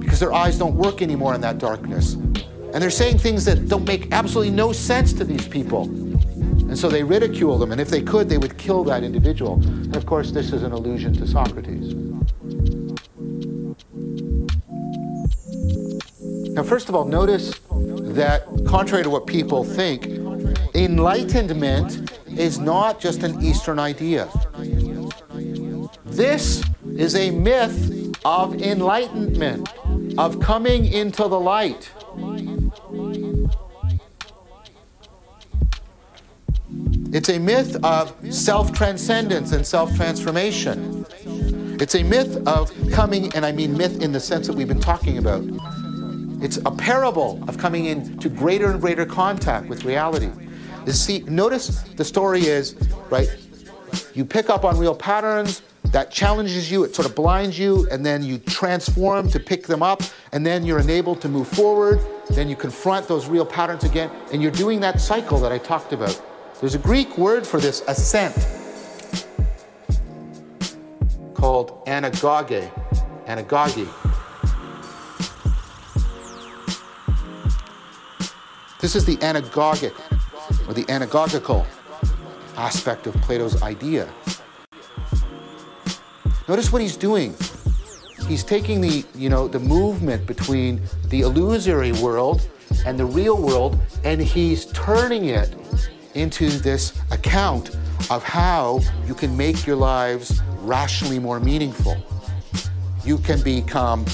[0.00, 2.14] because their eyes don't work anymore in that darkness.
[2.14, 5.82] And they're saying things that don't make absolutely no sense to these people.
[5.82, 9.62] And so they ridicule them, and if they could, they would kill that individual.
[9.62, 11.92] And of course, this is an allusion to Socrates.
[16.54, 17.60] Now, first of all, notice
[18.14, 20.06] that, contrary to what people think,
[20.74, 24.30] enlightenment is not just an Eastern idea.
[26.12, 26.62] This
[26.98, 29.66] is a myth of enlightenment,
[30.18, 31.90] of coming into the light.
[37.14, 41.06] It's a myth of self transcendence and self transformation.
[41.80, 44.80] It's a myth of coming, and I mean myth in the sense that we've been
[44.80, 45.42] talking about.
[46.42, 50.30] It's a parable of coming into greater and greater contact with reality.
[50.84, 52.76] You see, notice the story is,
[53.08, 53.34] right?
[54.12, 58.04] You pick up on real patterns, that challenges you, it sort of blinds you, and
[58.06, 60.02] then you transform to pick them up,
[60.32, 62.00] and then you're enabled to move forward.
[62.30, 65.92] Then you confront those real patterns again, and you're doing that cycle that I talked
[65.92, 66.20] about.
[66.60, 68.34] There's a Greek word for this ascent
[71.34, 72.70] called anagoge.
[73.26, 73.88] Anagogy.
[78.80, 79.92] This is the anagogic
[80.68, 81.66] or the anagogical
[82.56, 84.08] aspect of Plato's idea.
[86.48, 87.34] Notice what he's doing.
[88.26, 92.48] He's taking the, you know, the movement between the illusory world
[92.84, 95.54] and the real world, and he's turning it
[96.14, 97.76] into this account
[98.10, 101.96] of how you can make your lives rationally more meaningful.
[103.04, 104.04] You can become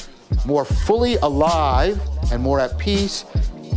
[0.45, 2.01] more fully alive
[2.31, 3.25] and more at peace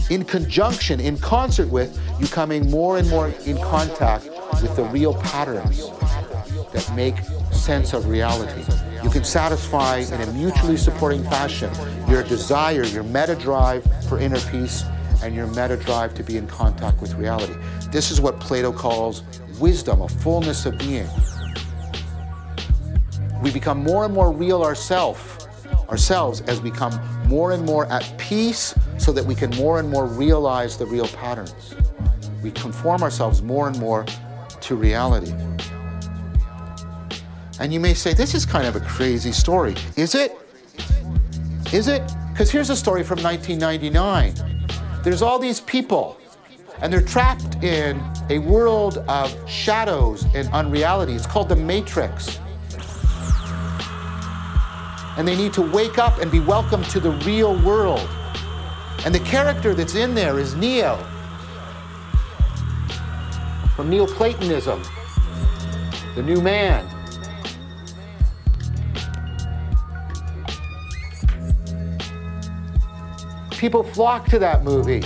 [0.09, 4.27] in conjunction, in concert with you coming more and more in contact
[4.61, 5.89] with the real patterns
[6.71, 7.15] that make
[7.51, 8.63] sense of reality.
[9.03, 11.71] You can satisfy in a mutually supporting fashion
[12.07, 14.83] your desire, your meta drive for inner peace,
[15.23, 17.53] and your meta drive to be in contact with reality.
[17.91, 19.23] This is what Plato calls
[19.59, 21.07] wisdom, a fullness of being.
[23.41, 25.47] We become more and more real ourself,
[25.89, 29.89] ourselves as we become more and more at peace so that we can more and
[29.89, 31.75] more realize the real patterns.
[32.43, 34.05] We conform ourselves more and more
[34.71, 35.33] to reality.
[37.59, 39.75] And you may say, this is kind of a crazy story.
[39.97, 40.31] Is it?
[41.73, 42.01] Is it?
[42.31, 44.33] Because here's a story from 1999.
[45.03, 46.17] There's all these people,
[46.81, 51.15] and they're trapped in a world of shadows and unreality.
[51.15, 52.39] It's called the Matrix.
[55.17, 58.09] And they need to wake up and be welcomed to the real world.
[59.03, 60.97] And the character that's in there is Neo
[63.81, 64.83] from Neoplatonism,
[66.13, 66.87] the new man.
[73.49, 75.01] People flock to that movie.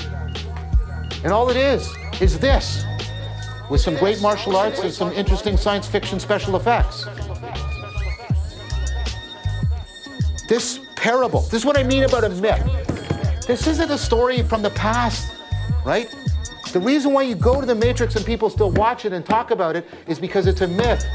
[1.24, 1.90] And all it is
[2.20, 2.84] is this
[3.70, 7.06] with some great martial arts and some interesting science fiction special effects.
[10.50, 13.48] This parable, this is what I mean about a myth.
[13.48, 15.32] This isn't a story from the past,
[15.86, 16.14] right?
[16.76, 19.52] The reason why you go to the Matrix and people still watch it and talk
[19.52, 21.06] about it is because it's a myth.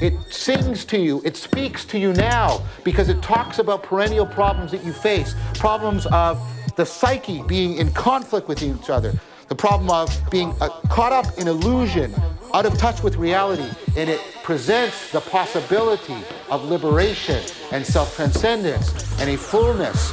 [0.00, 4.70] It sings to you, it speaks to you now because it talks about perennial problems
[4.70, 6.40] that you face, problems of
[6.76, 9.12] the psyche being in conflict with each other,
[9.48, 12.14] the problem of being uh, caught up in illusion,
[12.54, 16.18] out of touch with reality, and it presents the possibility
[16.48, 17.42] of liberation
[17.72, 20.12] and self transcendence and a fullness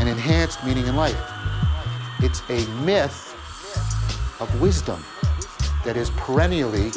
[0.00, 1.33] and enhanced meaning in life.
[2.20, 3.32] It's a myth
[4.40, 5.04] of wisdom
[5.84, 6.90] that is perennially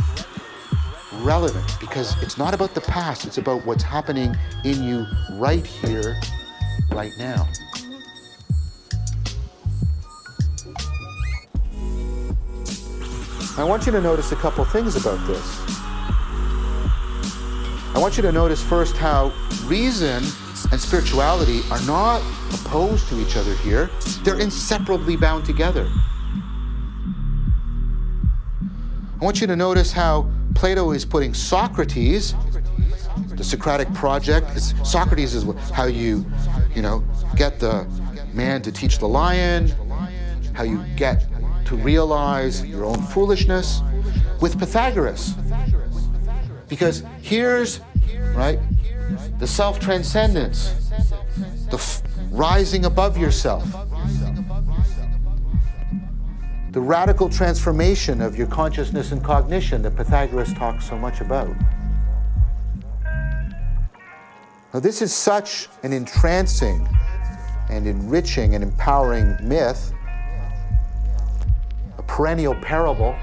[1.21, 6.19] relevant because it's not about the past, it's about what's happening in you right here,
[6.91, 7.47] right now.
[13.57, 15.63] I want you to notice a couple things about this.
[17.95, 19.33] I want you to notice first how
[19.65, 20.23] reason
[20.71, 22.21] and spirituality are not
[22.53, 23.89] opposed to each other here,
[24.23, 25.89] they're inseparably bound together.
[29.19, 32.35] I want you to notice how Plato is putting Socrates,
[33.29, 36.25] the Socratic project, is Socrates is how you,
[36.75, 37.03] you know,
[37.35, 37.87] get the
[38.33, 39.69] man to teach the lion,
[40.53, 41.25] how you get
[41.65, 43.81] to realize your own foolishness
[44.39, 45.33] with Pythagoras.
[46.67, 47.79] Because here's,
[48.35, 48.59] right,
[49.39, 50.91] the self transcendence,
[51.69, 52.01] the
[52.31, 53.65] rising above yourself,
[56.71, 61.55] the radical transformation of your consciousness and cognition that Pythagoras talks so much about.
[64.73, 66.87] Now, this is such an entrancing
[67.69, 69.91] and enriching and empowering myth,
[71.97, 73.15] a perennial parable,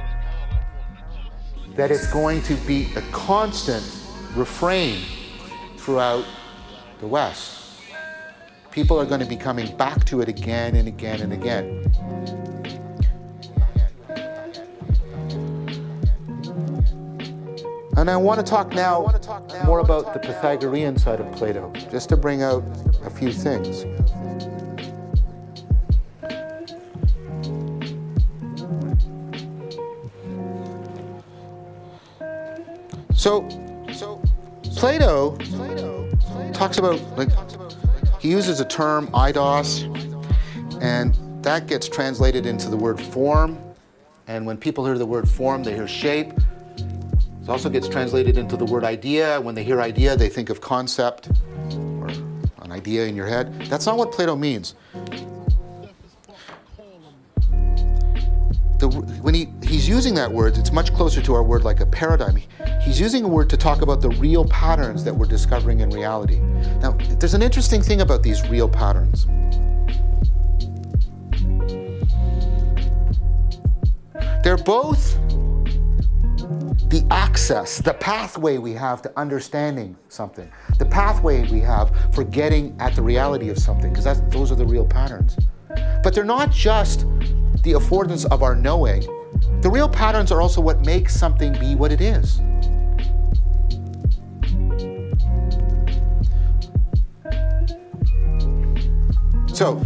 [1.77, 3.85] that it's going to be a constant
[4.35, 5.01] refrain
[5.85, 6.24] throughout
[7.01, 7.61] the West.
[8.70, 11.85] People are going to be coming back to it again and again and again.
[17.98, 19.02] And I want to talk now
[19.66, 22.65] more about the Pythagorean side of Plato, just to bring out
[23.05, 23.85] a few things.
[33.15, 33.47] So,
[34.77, 35.39] Plato
[36.55, 37.28] talks about like
[38.20, 39.85] he uses a term eidos,
[40.81, 41.14] and
[41.44, 43.59] that gets translated into the word form.
[44.26, 46.32] And when people hear the word form, they hear shape.
[47.43, 49.39] It also gets translated into the word idea.
[49.39, 51.28] When they hear idea, they think of concept
[51.74, 52.09] or
[52.62, 53.52] an idea in your head.
[53.66, 54.74] That's not what Plato means.
[58.78, 58.89] The,
[59.20, 62.39] when he, he's using that word, it's much closer to our word like a paradigm.
[62.85, 66.40] He's using a word to talk about the real patterns that we're discovering in reality.
[66.82, 69.27] Now, there's an interesting thing about these real patterns.
[74.44, 75.15] They're both
[76.90, 82.78] the access, the pathway we have to understanding something, the pathway we have for getting
[82.78, 85.39] at the reality of something, because those are the real patterns.
[86.02, 87.06] But they're not just
[87.62, 89.01] the affordance of our knowing,
[89.62, 92.43] the real patterns are also what makes something be what it is.
[99.55, 99.81] So,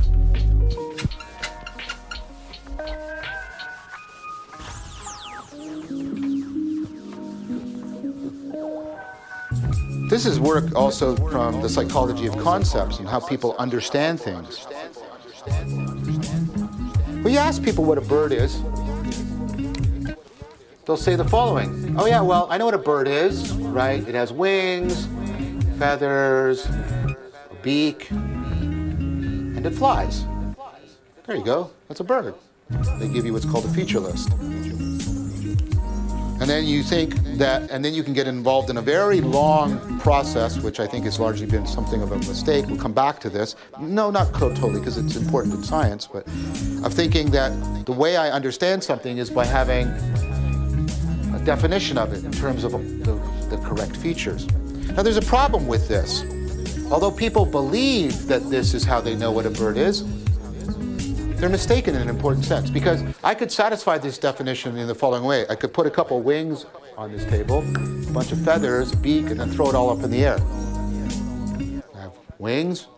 [10.09, 14.65] This is work also from the psychology of concepts and how people understand things.
[17.23, 18.63] When you ask people what a bird is,
[20.87, 24.01] they'll say the following Oh, yeah, well, I know what a bird is, right?
[24.09, 25.07] It has wings,
[25.79, 28.09] feathers, a beak,
[29.59, 30.25] and it flies.
[31.27, 32.35] There you go, that's a bird.
[33.01, 34.31] They give you what's called a feature list.
[36.41, 39.99] And then you think that, and then you can get involved in a very long
[39.99, 42.67] process, which I think has largely been something of a mistake.
[42.69, 43.57] We'll come back to this.
[43.81, 46.25] No, not totally, because it's important in science, but
[46.85, 47.51] of thinking that
[47.85, 49.89] the way I understand something is by having
[51.35, 53.21] a definition of it in terms of the,
[53.51, 54.47] the correct features.
[54.95, 56.23] Now, there's a problem with this.
[56.91, 60.05] Although people believe that this is how they know what a bird is,
[61.39, 65.25] they're mistaken in an important sense because I could satisfy this definition in the following
[65.25, 65.47] way.
[65.49, 66.65] I could put a couple wings
[66.97, 70.11] on this table, a bunch of feathers, beak, and then throw it all up in
[70.11, 70.39] the air.
[71.95, 72.89] I have wings,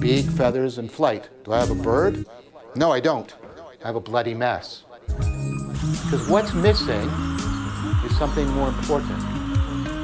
[0.00, 1.28] beak, feathers, and flight.
[1.44, 2.26] Do I have a bird?
[2.74, 3.32] No, I don't.
[3.82, 4.82] I have a bloody mess.
[5.06, 7.08] Because what's missing
[8.04, 9.35] is something more important.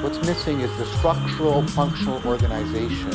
[0.02, 3.10] What's missing is the structural, functional organization,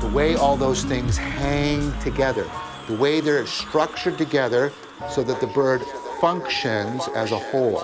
[0.00, 2.48] the way all those things hang together
[2.88, 4.72] the way they're structured together
[5.08, 5.82] so that the bird
[6.20, 7.80] functions as a whole.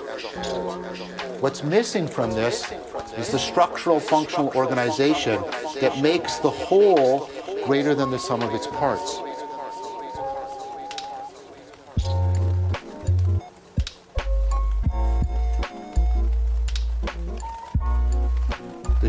[1.40, 2.72] What's missing from this
[3.16, 5.42] is the structural functional organization
[5.80, 7.30] that makes the whole
[7.64, 9.20] greater than the sum of its parts.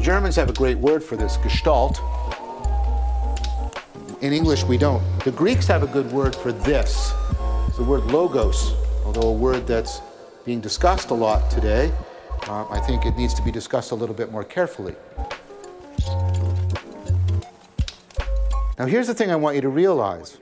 [0.10, 2.02] Germans have a great word for this, Gestalt,
[4.22, 5.04] in English, we don't.
[5.20, 7.14] The Greeks have a good word for this.
[7.68, 8.74] It's the word logos,
[9.06, 10.02] although a word that's
[10.46, 11.92] being discussed a lot today.
[12.48, 14.96] Uh, I think it needs to be discussed a little bit more carefully.
[18.80, 20.40] Now, here's the thing I want you to realize.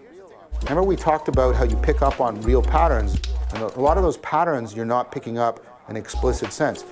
[0.61, 3.17] Remember, we talked about how you pick up on real patterns,
[3.53, 6.85] and a lot of those patterns you're not picking up an explicit sense.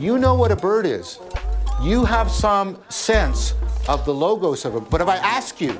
[0.00, 1.20] You know what a bird is.
[1.80, 3.54] You have some sense
[3.88, 4.90] of the logos of it.
[4.90, 5.72] But if I ask you,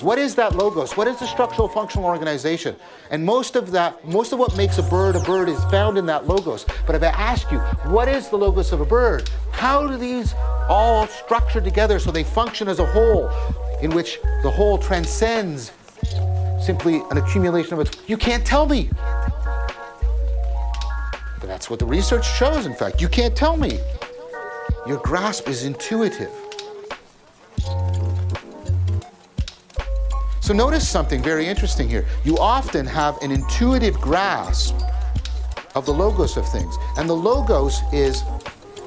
[0.00, 0.96] what is that logos?
[0.96, 2.76] What is the structural functional organization?
[3.10, 6.06] And most of that, most of what makes a bird a bird is found in
[6.06, 6.64] that logos.
[6.86, 7.58] But if I ask you,
[7.90, 9.28] what is the logos of a bird?
[9.50, 10.32] How do these
[10.68, 13.28] all structure together so they function as a whole,
[13.82, 15.72] in which the whole transcends
[16.60, 17.98] simply an accumulation of its.
[18.06, 18.90] You can't tell me.
[21.40, 23.00] That's what the research shows, in fact.
[23.00, 23.80] You can't tell me.
[24.86, 26.30] Your grasp is intuitive.
[30.40, 32.06] So notice something very interesting here.
[32.24, 34.74] You often have an intuitive grasp
[35.74, 36.74] of the logos of things.
[36.96, 38.22] And the logos is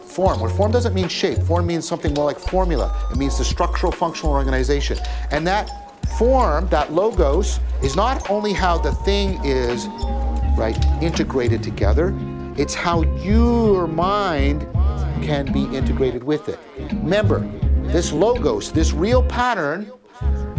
[0.03, 1.38] form, where form doesn't mean shape.
[1.44, 3.08] Form means something more like formula.
[3.12, 4.98] It means the structural functional organization.
[5.30, 5.70] And that
[6.18, 9.88] form, that logos, is not only how the thing is
[10.58, 12.18] right integrated together,
[12.58, 14.68] it's how your mind
[15.22, 16.60] can be integrated with it.
[17.03, 17.39] Remember,
[17.84, 19.91] this logos, this real pattern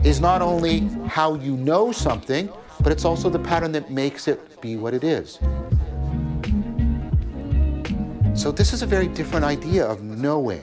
[0.04, 4.60] is not only how you know something, but it's also the pattern that makes it
[4.60, 5.38] be what it is.
[8.34, 10.62] So, this is a very different idea of knowing.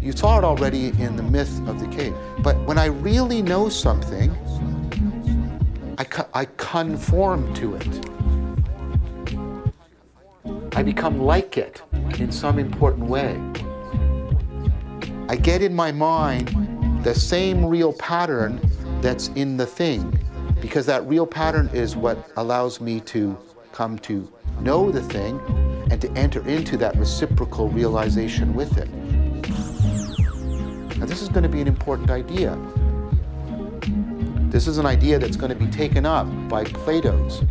[0.00, 2.14] You saw it already in the myth of the cave.
[2.40, 4.30] But when I really know something,
[5.96, 8.06] I, co- I conform to it.
[10.76, 11.82] I become like it
[12.18, 13.40] in some important way.
[15.28, 16.48] I get in my mind
[17.04, 18.60] the same real pattern
[19.00, 20.18] that's in the thing
[20.60, 23.38] because that real pattern is what allows me to
[23.70, 24.28] come to
[24.60, 25.40] know the thing
[25.92, 28.88] and to enter into that reciprocal realization with it.
[30.98, 32.58] Now, this is going to be an important idea.
[34.50, 37.44] This is an idea that's going to be taken up by Plato's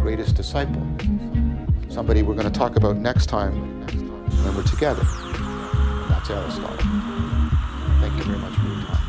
[0.00, 0.86] greatest disciple,
[1.96, 3.54] somebody we're going to talk about next time
[4.44, 5.02] when we're together.
[6.10, 6.76] That's Aristotle.
[8.00, 9.05] Thank you very much for your time.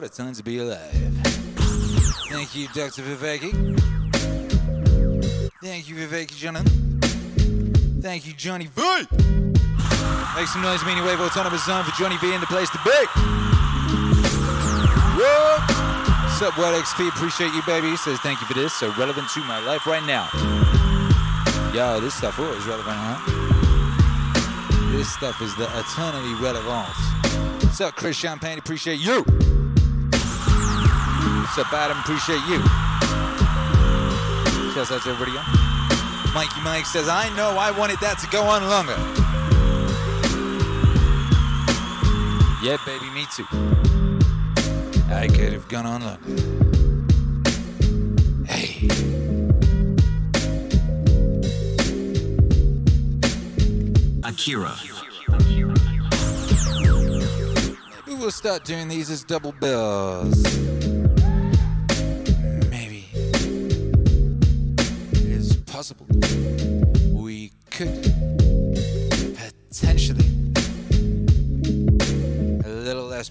[0.00, 0.78] What a time to be alive.
[2.32, 3.02] Thank you, Dr.
[3.02, 3.52] Vervaeke.
[5.62, 6.66] Thank you, Viveki Janan.
[8.00, 8.82] Thank you, Johnny V.
[10.34, 12.90] Make some noise, meaning wave autonomous zone for Johnny V in the place to be.
[15.20, 15.58] Whoa!
[16.24, 17.08] What's up, What XP?
[17.08, 17.94] Appreciate you, baby.
[17.98, 18.72] Says thank you for this.
[18.72, 20.30] So relevant to my life right now.
[21.74, 23.18] Yo, this stuff oh, always relevant, huh?
[24.96, 26.88] This stuff is the eternally relevant.
[27.62, 28.58] What's up, Chris Champagne?
[28.58, 29.26] Appreciate you.
[31.52, 31.98] What's up, Adam?
[31.98, 32.60] Appreciate you.
[34.72, 35.36] Shouts out to everybody.
[35.36, 36.32] else.
[36.32, 38.94] Mikey Mike says, I know I wanted that to go on longer.
[42.62, 43.44] Yeah, baby, me too.
[45.12, 46.20] I could have gone on longer.
[48.46, 48.86] Hey.
[54.22, 54.76] Akira.
[58.06, 60.79] Maybe we'll start doing these as double bills.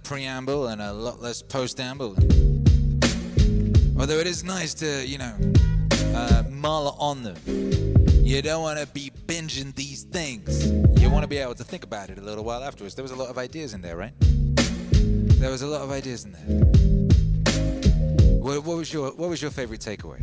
[0.09, 2.17] Preamble and a lot less postamble.
[3.99, 5.35] Although it is nice to, you know,
[6.15, 7.35] uh, mull on them.
[8.25, 10.71] You don't want to be binging these things.
[10.99, 12.95] You want to be able to think about it a little while afterwards.
[12.95, 14.13] There was a lot of ideas in there, right?
[14.19, 16.47] There was a lot of ideas in there.
[18.41, 20.19] What, what was your What was your favorite takeaway?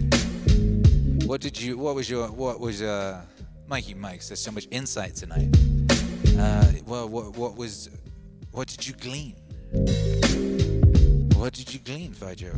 [1.26, 1.78] What did you?
[1.78, 2.26] What was your?
[2.26, 3.22] What was uh,
[3.68, 4.30] Mikey Mike's?
[4.30, 5.56] There's so much insight tonight.
[6.36, 7.88] Uh, well, what, what was?
[8.50, 9.36] What did you glean?
[9.72, 12.52] What did you glean, Fijo?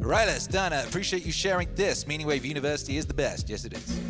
[0.00, 2.06] Rylas, Donna, appreciate you sharing this.
[2.06, 3.48] Meaning Wave University is the best.
[3.48, 4.00] Yes, it is.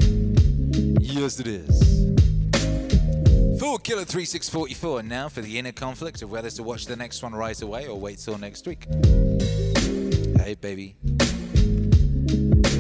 [1.01, 1.97] Yes, it is.
[3.59, 7.35] Full Killer 3644 now for the inner conflict of whether to watch the next one
[7.35, 8.85] right away or wait till next week.
[10.37, 10.97] Hey, baby.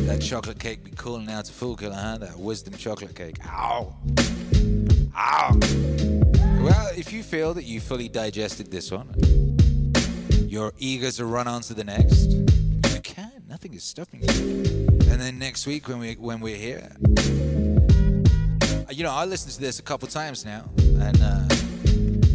[0.06, 2.18] That chocolate cake be calling out to Full Killer, huh?
[2.18, 3.38] That wisdom chocolate cake.
[3.46, 3.96] Ow!
[5.16, 6.15] Ow!
[6.66, 9.14] Well, if you feel that you fully digested this one,
[10.48, 13.44] you're eager to run on to the next, you can.
[13.48, 14.28] Nothing is stopping you.
[15.08, 16.90] And then next week when we when we're here,
[18.90, 21.46] you know, I listened to this a couple times now, and uh,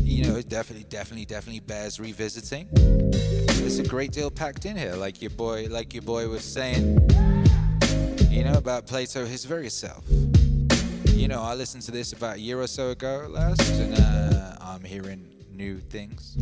[0.02, 2.70] you know, it definitely, definitely, definitely bears revisiting.
[2.72, 6.86] There's a great deal packed in here, like your boy, like your boy was saying.
[8.30, 10.06] You know about Plato, his very self.
[11.14, 14.56] You know, I listened to this about a year or so ago last, and uh,
[14.60, 16.36] I'm hearing new things.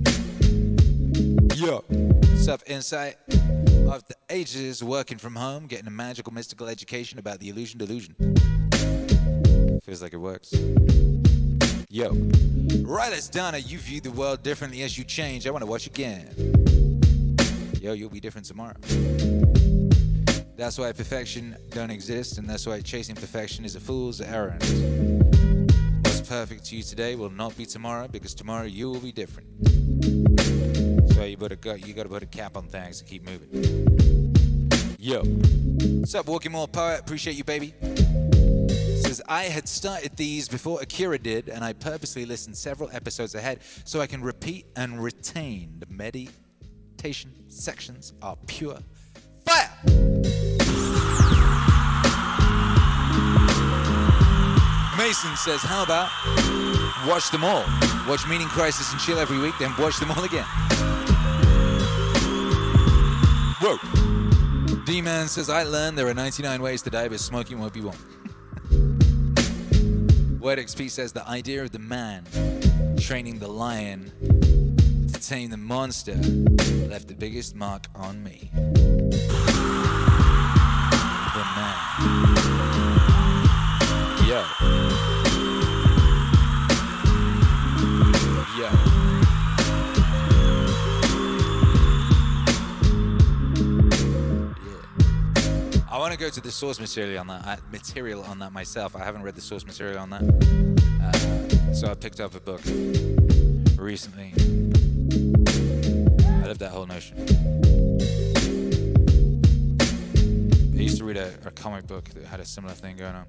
[1.55, 1.83] Yo,
[2.37, 3.17] self insight
[3.91, 8.15] After ages, working from home, getting a magical, mystical education about the illusion delusion.
[9.83, 10.53] Feels like it works.
[11.89, 12.11] Yo,
[12.83, 15.47] right as Donna, you view the world differently as you change.
[15.47, 17.35] I want to watch again.
[17.81, 18.75] Yo, you'll be different tomorrow.
[20.59, 24.61] That's why perfection don't exist, and that's why chasing perfection is a fool's errand.
[26.03, 29.47] What's perfect to you today will not be tomorrow, because tomorrow you will be different.
[31.13, 34.27] So you better go, you gotta put a cap on things and keep moving.
[34.99, 36.99] Yo, what's up, Walking More Poet?
[36.99, 37.73] Appreciate you, baby.
[39.01, 43.61] Says I had started these before Akira did, and I purposely listened several episodes ahead
[43.85, 48.79] so I can repeat and retain the meditation sections are pure
[49.45, 50.48] fire.
[54.99, 56.09] Mason says, How about
[57.07, 57.63] watch them all?
[58.05, 60.43] Watch Meaning Crisis and Chill every week, then watch them all again.
[63.61, 63.77] Whoa.
[64.83, 67.79] D Man says, I learned there are 99 ways to die, but smoking won't be
[67.79, 67.95] one.
[70.41, 72.25] Word XP says, The idea of the man
[72.99, 74.11] training the lion
[75.13, 76.15] to tame the monster
[76.89, 78.51] left the biggest mark on me.
[78.53, 79.05] The
[81.55, 82.28] man.
[84.29, 84.35] Yo.
[84.35, 84.43] Yo.
[88.59, 88.69] Yeah.
[95.89, 97.43] I want to go to the source material on that.
[97.43, 98.95] Uh, material on that myself.
[98.95, 100.21] I haven't read the source material on that,
[101.01, 102.61] uh, so I picked up a book
[103.79, 104.35] recently.
[106.43, 107.78] I love that whole notion.
[110.79, 113.25] I used to read a, a comic book that had a similar thing going on.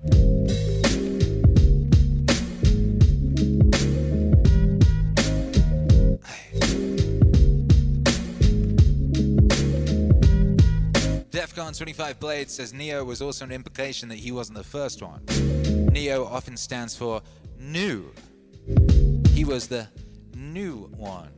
[11.30, 15.24] Defcon 25 Blades says Neo was also an implication that he wasn't the first one.
[15.90, 17.20] Neo often stands for
[17.58, 18.12] new.
[19.30, 19.88] He was the
[20.36, 21.32] new one,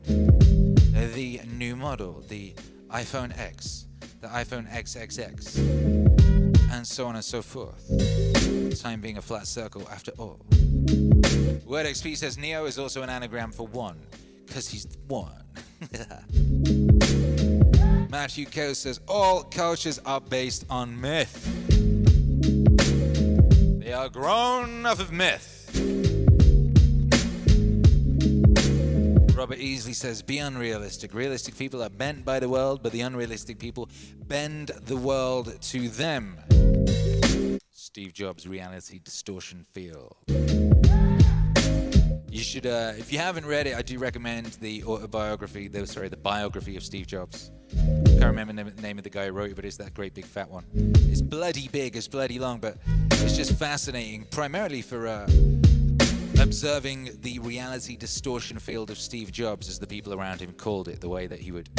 [0.93, 2.53] the new model, the
[2.91, 3.87] iPhone X,
[4.21, 6.02] the iPhone XXX,
[6.73, 8.81] and so on and so forth.
[8.81, 10.39] Time being a flat circle after all.
[11.65, 13.99] Word XP says Neo is also an anagram for one,
[14.45, 15.43] because he's one.
[18.09, 21.47] Matthew Coe says all cultures are based on myth.
[23.79, 25.62] They are grown off of myth.
[29.35, 31.13] Robert Easley says, be unrealistic.
[31.13, 33.89] Realistic people are bent by the world, but the unrealistic people
[34.27, 36.37] bend the world to them.
[37.71, 40.15] Steve Jobs' reality distortion field.
[42.29, 46.09] You should, uh, if you haven't read it, I do recommend the autobiography, the, sorry,
[46.09, 47.51] the biography of Steve Jobs.
[47.71, 50.13] I Can't remember the name of the guy who wrote it, but it's that great
[50.13, 50.65] big fat one.
[50.73, 52.77] It's bloody big, it's bloody long, but
[53.11, 55.27] it's just fascinating, primarily for uh,
[56.43, 60.99] observing the reality distortion field of Steve Jobs, as the people around him called it,
[60.99, 61.69] the way that he would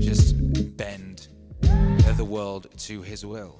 [0.00, 0.34] just
[0.76, 1.28] bend
[2.16, 3.56] the world to his will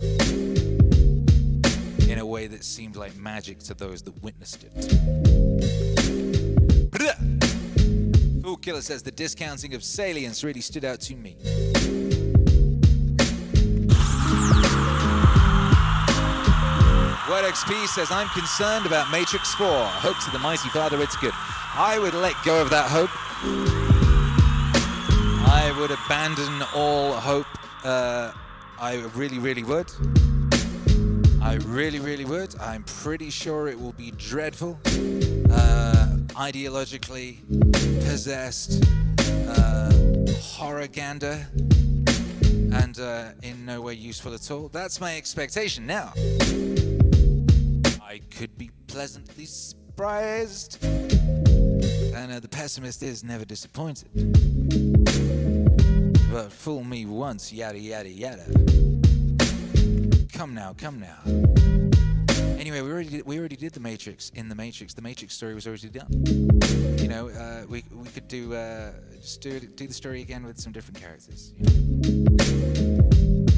[2.09, 4.73] in a way that seemed like magic to those that witnessed it.
[8.43, 11.39] Fool Killer says the discounting of salience really stood out to me.
[17.33, 19.67] Word XP says, I'm concerned about Matrix 4.
[19.67, 21.33] Hope to the mighty father it's good.
[21.35, 23.09] I would let go of that hope.
[25.49, 27.47] I would abandon all hope.
[27.87, 28.33] Uh,
[28.79, 29.91] I really, really would.
[31.41, 32.55] I really, really would.
[32.61, 37.39] I'm pretty sure it will be dreadful, uh, ideologically
[38.11, 38.85] possessed,
[39.49, 39.91] uh,
[40.39, 41.47] horror-gander,
[42.75, 44.69] and uh, in no way useful at all.
[44.69, 46.13] That's my expectation now.
[48.13, 50.85] I could be pleasantly surprised.
[50.85, 54.11] And uh, the pessimist is never disappointed.
[56.31, 58.45] But fool me once, yada yada yada.
[60.31, 61.21] Come now, come now.
[62.61, 64.93] Anyway, we already did, we already did the Matrix in the Matrix.
[64.93, 66.13] The Matrix story was already done.
[66.99, 70.61] You know, uh, we we could do uh, just do do the story again with
[70.61, 71.55] some different characters.
[71.57, 72.37] you know.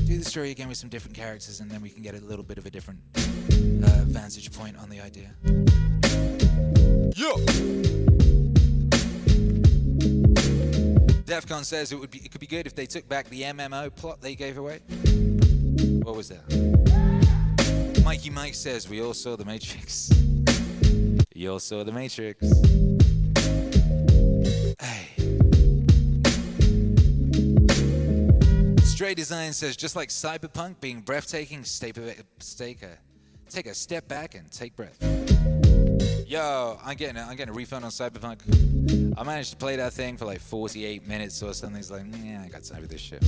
[0.06, 2.44] Do the story again with some different characters, and then we can get a little
[2.44, 3.00] bit of a different
[3.84, 5.30] uh, vantage point on the idea.
[7.14, 7.36] Yo.
[11.24, 13.94] Defcon says it would be it could be good if they took back the MMO
[13.94, 14.80] plot they gave away.
[16.02, 16.44] What was that?
[18.04, 20.10] Mikey Mike says we all saw the Matrix.
[21.34, 22.46] You all saw the Matrix.
[24.78, 25.08] Hey.
[28.84, 31.92] Stray Design says just like Cyberpunk being breathtaking, stay,
[33.54, 34.98] take a step back and take breath.
[36.26, 38.40] Yo, I'm getting a, I'm getting a refund on Cyberpunk.
[39.16, 41.78] I managed to play that thing for like 48 minutes or something.
[41.78, 43.22] It's like, yeah, I got time for this shit.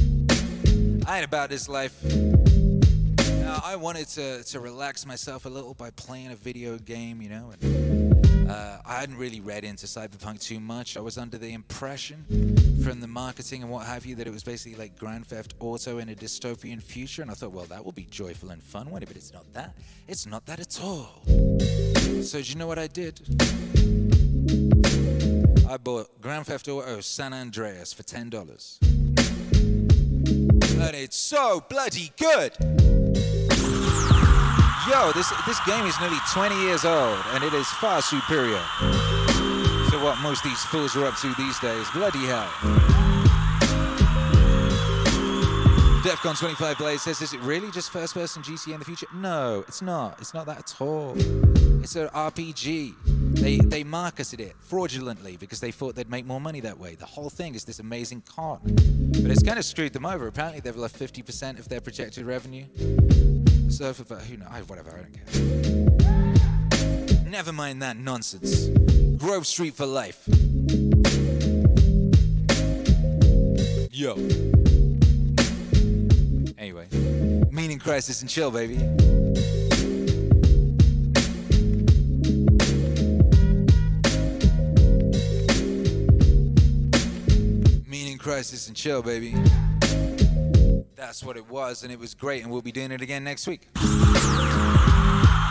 [1.07, 2.03] I ain't about this life.
[2.05, 7.29] Now, I wanted to, to relax myself a little by playing a video game, you
[7.29, 7.53] know.
[7.53, 7.96] And,
[8.49, 10.97] uh, I hadn't really read into Cyberpunk too much.
[10.97, 12.25] I was under the impression
[12.83, 15.99] from the marketing and what have you that it was basically like Grand Theft Auto
[15.99, 17.23] in a dystopian future.
[17.23, 19.07] And I thought, well, that will be joyful and fun, won't it?
[19.07, 19.75] But it's not that.
[20.07, 21.23] It's not that at all.
[22.23, 23.21] So, do you know what I did?
[25.69, 29.19] I bought Grand Theft Auto San Andreas for ten dollars, and
[30.95, 32.53] it's so bloody good.
[34.89, 38.63] Yo, this this game is nearly 20 years old, and it is far superior
[39.91, 41.91] to what most these fools are up to these days.
[41.91, 42.49] Bloody hell.
[46.05, 49.09] Defcon 25 Blaze says, is it really just first person GC in the future?
[49.13, 50.21] No, it's not.
[50.21, 51.15] It's not that at all.
[51.83, 52.95] It's an RPG.
[53.35, 56.95] They, they marketed it fraudulently because they thought they'd make more money that way.
[56.95, 58.61] The whole thing is this amazing con.
[58.63, 60.29] But it's kind of screwed them over.
[60.29, 62.67] Apparently, they've left 50% of their projected revenue.
[63.69, 64.49] So, for, who knows?
[64.69, 65.25] Whatever, I don't care.
[67.29, 68.69] Never mind that nonsense.
[69.19, 70.27] Grove Street for life.
[73.93, 74.15] Yo.
[76.59, 76.87] Anyway,
[77.51, 78.79] meaning crisis and chill, baby.
[87.87, 89.35] Meaning crisis and chill, baby.
[91.07, 93.47] That's what it was, and it was great, and we'll be doing it again next
[93.47, 93.69] week.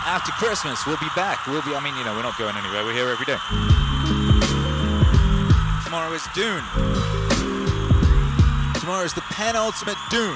[0.06, 1.48] After Christmas, we'll be back.
[1.48, 2.84] We'll be, I mean, you know, we're not going anywhere.
[2.84, 3.38] We're here every day.
[5.86, 6.62] Tomorrow is Dune.
[8.82, 10.36] Tomorrow is the penultimate Dune.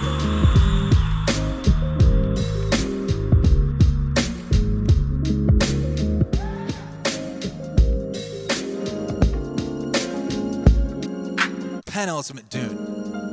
[11.85, 13.28] Penultimate Dune.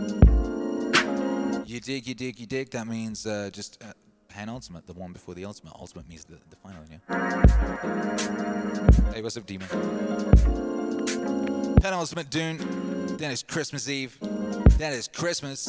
[1.77, 2.71] You dig, you dig, you dig.
[2.71, 3.93] That means uh, just uh,
[4.29, 5.75] penultimate, the one before the ultimate.
[5.79, 6.97] Ultimate means the, the final, yeah?
[9.13, 9.69] Hey, what's up, Demon?
[11.83, 12.57] Penultimate Dune.
[13.19, 14.17] Then it's Christmas Eve.
[14.79, 15.67] Then it's Christmas.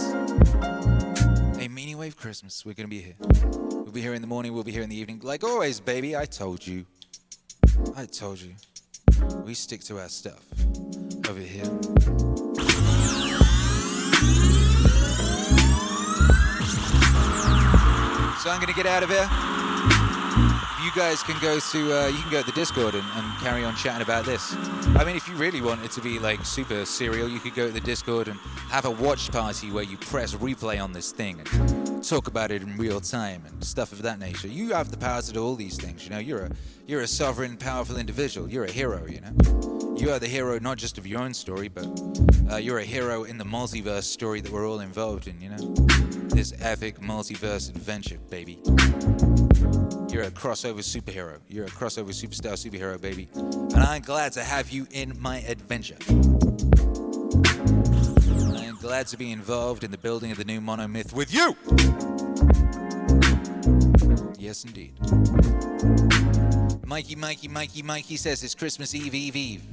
[1.57, 2.65] Hey, Meaning Wave Christmas.
[2.65, 3.15] We're to be here.
[3.19, 4.53] We'll be here in the morning.
[4.53, 5.19] We'll be here in the evening.
[5.23, 6.15] Like always, baby.
[6.15, 6.85] I told you.
[7.97, 8.53] I told you.
[9.43, 10.45] We stick to our stuff
[11.27, 12.76] over here.
[18.47, 19.27] So I'm gonna get out of here.
[20.81, 23.65] You guys can go to uh, you can go to the Discord and, and carry
[23.65, 24.55] on chatting about this.
[24.95, 27.67] I mean, if you really want it to be like super serial, you could go
[27.67, 31.41] to the Discord and have a watch party where you press replay on this thing
[31.41, 34.47] and talk about it in real time and stuff of that nature.
[34.47, 36.05] You have the power to do all these things.
[36.05, 36.51] You know, you're a
[36.85, 38.49] you're a sovereign, powerful individual.
[38.49, 39.05] You're a hero.
[39.05, 41.85] You know, you are the hero not just of your own story, but
[42.49, 45.41] uh, you're a hero in the multiverse story that we're all involved in.
[45.41, 45.73] You know,
[46.29, 48.59] this epic multiverse adventure, baby.
[50.09, 51.39] You're a crossover superhero.
[51.49, 53.27] You're a crossover superstar superhero, baby.
[53.35, 55.97] And I'm glad to have you in my adventure.
[58.87, 61.57] Glad to be involved in the building of the new monomyth with you.
[64.39, 64.93] Yes, indeed.
[66.85, 69.63] Mikey, Mikey, Mikey, Mikey says it's Christmas Eve, Eve, Eve.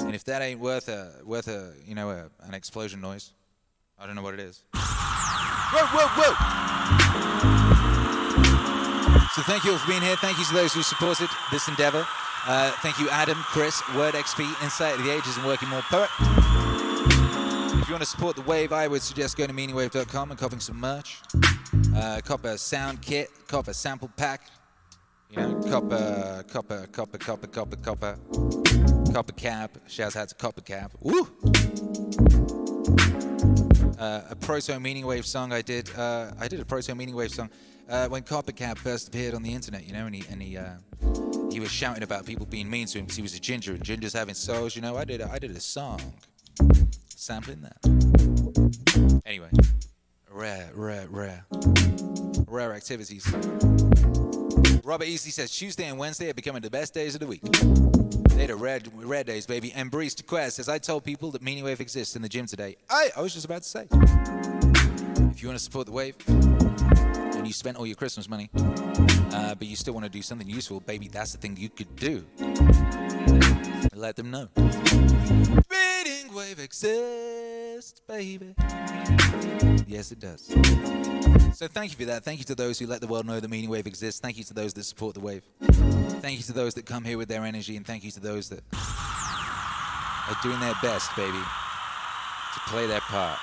[0.00, 3.32] And if that ain't worth a, worth a, you know, a, an explosion noise,
[3.98, 4.64] I don't know what it is.
[4.74, 6.34] Whoa, whoa, whoa!
[9.34, 10.16] So thank you all for being here.
[10.16, 12.06] Thank you to those who supported this endeavor.
[12.46, 16.10] Uh, thank you, Adam, Chris, Word XP, Insight of the Ages, and Working More Poet.
[17.90, 20.78] You want to support the wave, I would suggest going to meaningwave.com and copying some
[20.78, 21.18] merch.
[21.92, 24.42] Uh, cop a sound kit, cop a sample pack.
[25.28, 29.28] You know, cop a, cop a, cop a, cop a, cop a, cop a, cop
[29.28, 29.76] a cap.
[29.88, 30.92] Shouts out to CopperCab.
[31.00, 31.26] Woo!
[33.98, 35.90] Uh, a proto meaning wave song I did.
[35.96, 37.50] Uh, I did a proto meaning wave song
[37.88, 39.84] uh, when CopperCab first appeared on the internet.
[39.84, 40.74] You know, and he and he uh,
[41.50, 43.82] he was shouting about people being mean to him because he was a ginger and
[43.82, 44.76] gingers having souls.
[44.76, 46.00] You know, I did a, I did a song
[47.20, 49.20] sampling that.
[49.26, 49.50] Anyway,
[50.30, 51.44] rare, rare, rare,
[52.48, 53.26] rare activities.
[54.82, 57.42] Robert Easley says Tuesday and Wednesday are becoming the best days of the week.
[58.30, 59.70] They're the rare, rare days, baby.
[59.74, 62.46] And Breeze to Quest says, I told people that Meaning Wave exists in the gym
[62.46, 62.76] today.
[62.88, 63.86] I, I was just about to say.
[65.30, 69.54] If you want to support the wave and you spent all your Christmas money, uh,
[69.54, 72.24] but you still want to do something useful, baby, that's the thing you could do.
[73.94, 74.48] Let them know.
[76.30, 78.54] Meaning Wave exists, baby.
[79.86, 80.46] Yes, it does.
[81.54, 82.22] So thank you for that.
[82.24, 84.20] Thank you to those who let the world know the Meaning Wave exists.
[84.20, 85.42] Thank you to those that support the wave.
[86.20, 88.48] Thank you to those that come here with their energy, and thank you to those
[88.50, 93.38] that are doing their best, baby, to play their part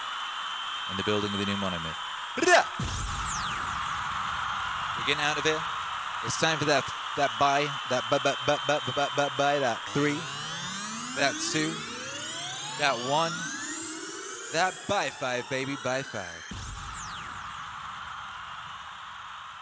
[0.91, 1.95] in the building of the new monomyth.
[2.37, 2.45] We're
[5.07, 5.61] getting out of here.
[6.25, 6.83] It's time for that
[7.17, 10.17] that buy, that bu- bu- bu- bu- bu- bu- bu- buy, that three,
[11.17, 11.73] that two,
[12.79, 13.31] that one,
[14.53, 16.43] that by five, baby, by five.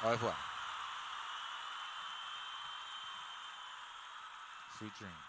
[0.03, 0.35] Au revoir.
[4.77, 5.24] Sweet dreams.